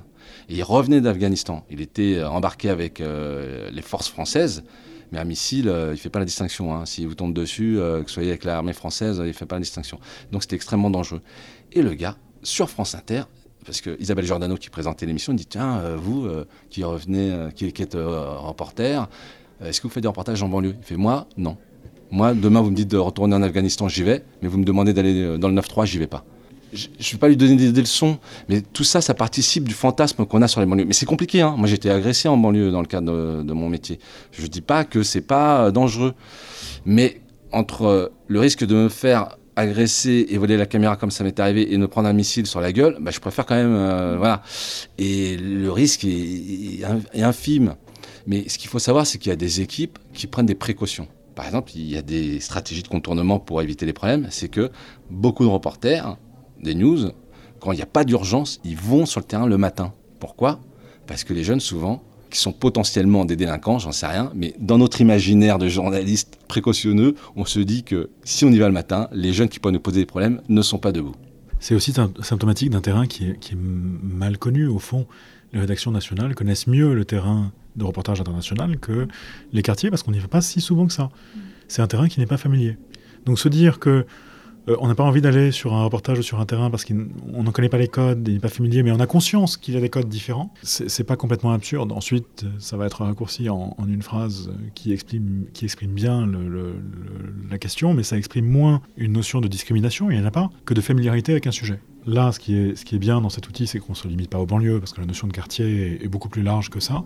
[0.48, 1.64] il revenait d'Afghanistan.
[1.70, 4.64] Il était euh, embarqué avec euh, les forces françaises.
[5.10, 6.74] Mais un missile, euh, il ne fait pas la distinction.
[6.74, 6.86] Hein.
[6.86, 9.60] S'il vous tombe dessus, que vous soyez avec l'armée française, il ne fait pas la
[9.60, 9.98] distinction.
[10.30, 11.20] Donc c'était extrêmement dangereux.
[11.72, 13.22] Et le gars, sur France Inter,
[13.64, 16.28] parce que Isabelle Giordano qui présentait l'émission, dit Tiens, vous
[16.68, 19.08] qui revenez, qui, êtes reporter,
[19.64, 20.74] est-ce que vous faites des reportages en banlieue?
[20.76, 21.56] Il fait Moi, non.
[22.10, 24.92] Moi, demain, vous me dites de retourner en Afghanistan, j'y vais, mais vous me demandez
[24.92, 26.24] d'aller dans le 9-3, j'y vais pas
[26.72, 28.18] je ne vais pas lui donner des, leçons,
[28.48, 30.84] mais tout ça, ça participe du fantasme qu'on a sur les banlieues.
[30.84, 31.54] Mais c'est compliqué, hein.
[31.56, 33.98] Moi, j'ai été agressé en banlieue dans le cadre de, mon métier.
[34.30, 36.14] Je ne dis pas que c'est pas dangereux,
[36.86, 37.20] mais
[37.52, 41.72] entre le risque de me faire agresser et voler la caméra comme ça m'est arrivé
[41.72, 44.42] et me prendre un missile sur la gueule, bah, je préfère quand même, euh, voilà.
[44.98, 46.82] Et le risque est
[47.14, 47.74] infime.
[48.26, 51.08] Mais ce qu'il faut savoir, c'est qu'il y a des équipes qui prennent des précautions.
[51.34, 54.28] Par exemple, il y a des stratégies de contournement pour éviter les problèmes.
[54.30, 54.70] C'est que
[55.10, 56.16] beaucoup de reporters
[56.62, 57.10] des news,
[57.60, 59.92] quand il n'y a pas d'urgence, ils vont sur le terrain le matin.
[60.18, 60.60] Pourquoi?
[61.06, 64.78] Parce que les jeunes, souvent, qui sont potentiellement des délinquants, j'en sais rien, mais dans
[64.78, 69.08] notre imaginaire de journalistes précautionneux, on se dit que si on y va le matin,
[69.12, 71.14] les jeunes qui pourraient nous poser des problèmes ne sont pas debout.
[71.60, 71.92] c'est aussi
[72.22, 74.66] symptomatique d'un terrain qui est, qui est, mal connu.
[74.66, 75.06] Au fond,
[75.52, 79.06] les rédactions nationales connaissent mieux le terrain de reportage international que
[79.52, 81.10] les quartiers parce qu'on n'y va pas si souvent que ça.
[81.68, 82.76] C'est un terrain qui n'est pas familier.
[83.26, 84.06] Donc se dire que
[84.68, 87.42] euh, on n'a pas envie d'aller sur un reportage ou sur un terrain parce qu'on
[87.42, 89.76] n'en connaît pas les codes, il n'est pas familier, mais on a conscience qu'il y
[89.76, 90.52] a des codes différents.
[90.62, 91.92] C'est pas complètement absurde.
[91.92, 95.46] Ensuite, ça va être raccourci en, une phrase qui exprime,
[95.88, 96.30] bien
[97.50, 100.50] la question, mais ça exprime moins une notion de discrimination, il n'y en a pas,
[100.64, 101.80] que de familiarité avec un sujet.
[102.06, 104.08] Là, ce qui est, ce qui est bien dans cet outil, c'est qu'on ne se
[104.08, 106.80] limite pas aux banlieues, parce que la notion de quartier est beaucoup plus large que
[106.80, 107.04] ça.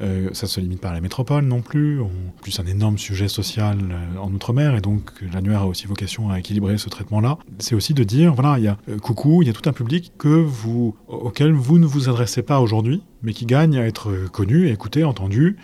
[0.00, 2.00] Euh, ça ne se limite pas à la métropole non plus.
[2.00, 6.30] On, plus un énorme sujet social euh, en Outre-mer, et donc l'annuaire a aussi vocation
[6.30, 7.38] à équilibrer ce traitement-là.
[7.58, 9.72] C'est aussi de dire, voilà, il y a euh, coucou, il y a tout un
[9.72, 10.12] public
[11.08, 15.56] auquel vous ne vous adressez pas aujourd'hui, mais qui gagne à être connu, écouté, entendu,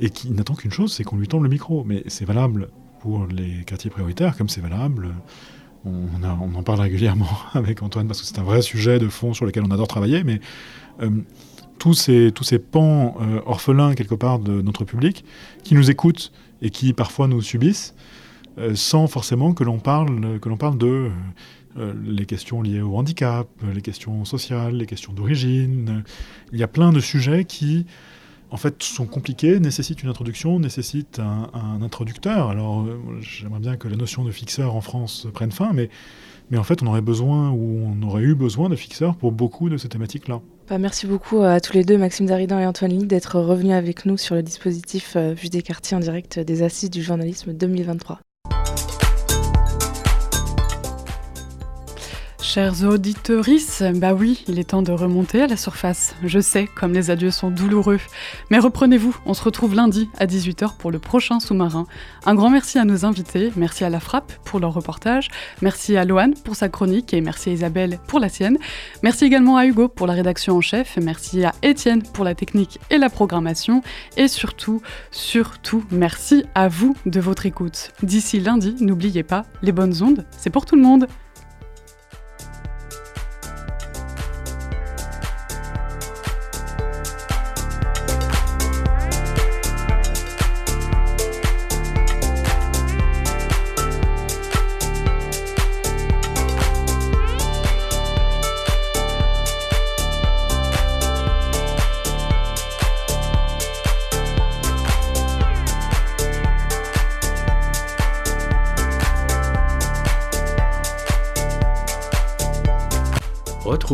[0.00, 1.84] et qui n'attend qu'une chose, c'est qu'on lui tende le micro.
[1.84, 2.68] Mais c'est valable
[3.00, 5.10] pour les quartiers prioritaires, comme c'est valable
[5.84, 9.34] on, on, en parle régulièrement avec Antoine parce que c'est un vrai sujet de fond
[9.34, 10.40] sur lequel on adore travailler, mais
[11.78, 15.24] tous ces, pans euh, orphelins quelque part de notre public
[15.62, 17.94] qui nous écoutent et qui parfois nous subissent
[18.58, 20.18] euh, sans forcément que l'on parle,
[20.78, 21.10] de
[21.76, 26.02] euh, les questions liées au handicap, les questions sociales, les questions d'origine.
[26.52, 27.84] Il y a plein de sujets qui,
[28.50, 32.48] en fait, sont compliqués, nécessitent une introduction, nécessitent un introducteur.
[32.48, 32.86] Alors,
[33.20, 35.90] j'aimerais bien que la notion de fixeur en France prenne fin, mais
[36.50, 39.68] mais en fait, on aurait besoin ou on aurait eu besoin de fixeurs pour beaucoup
[39.68, 40.40] de ces thématiques-là.
[40.68, 44.04] Bah, merci beaucoup à tous les deux, Maxime Daridan et Antoine Lee, d'être revenus avec
[44.04, 48.20] nous sur le dispositif euh, Vue des quartiers en direct des Assises du journalisme 2023.
[52.56, 53.44] Chers auditeurs,
[53.96, 56.16] bah oui, il est temps de remonter à la surface.
[56.24, 58.00] Je sais, comme les adieux sont douloureux.
[58.48, 61.86] Mais reprenez-vous, on se retrouve lundi à 18h pour le prochain sous-marin.
[62.24, 65.28] Un grand merci à nos invités, merci à La Frappe pour leur reportage,
[65.60, 68.56] merci à Loane pour sa chronique et merci à Isabelle pour la sienne.
[69.02, 72.80] Merci également à Hugo pour la rédaction en chef, merci à Étienne pour la technique
[72.88, 73.82] et la programmation
[74.16, 74.80] et surtout,
[75.10, 77.90] surtout, merci à vous de votre écoute.
[78.02, 81.06] D'ici lundi, n'oubliez pas, les bonnes ondes, c'est pour tout le monde.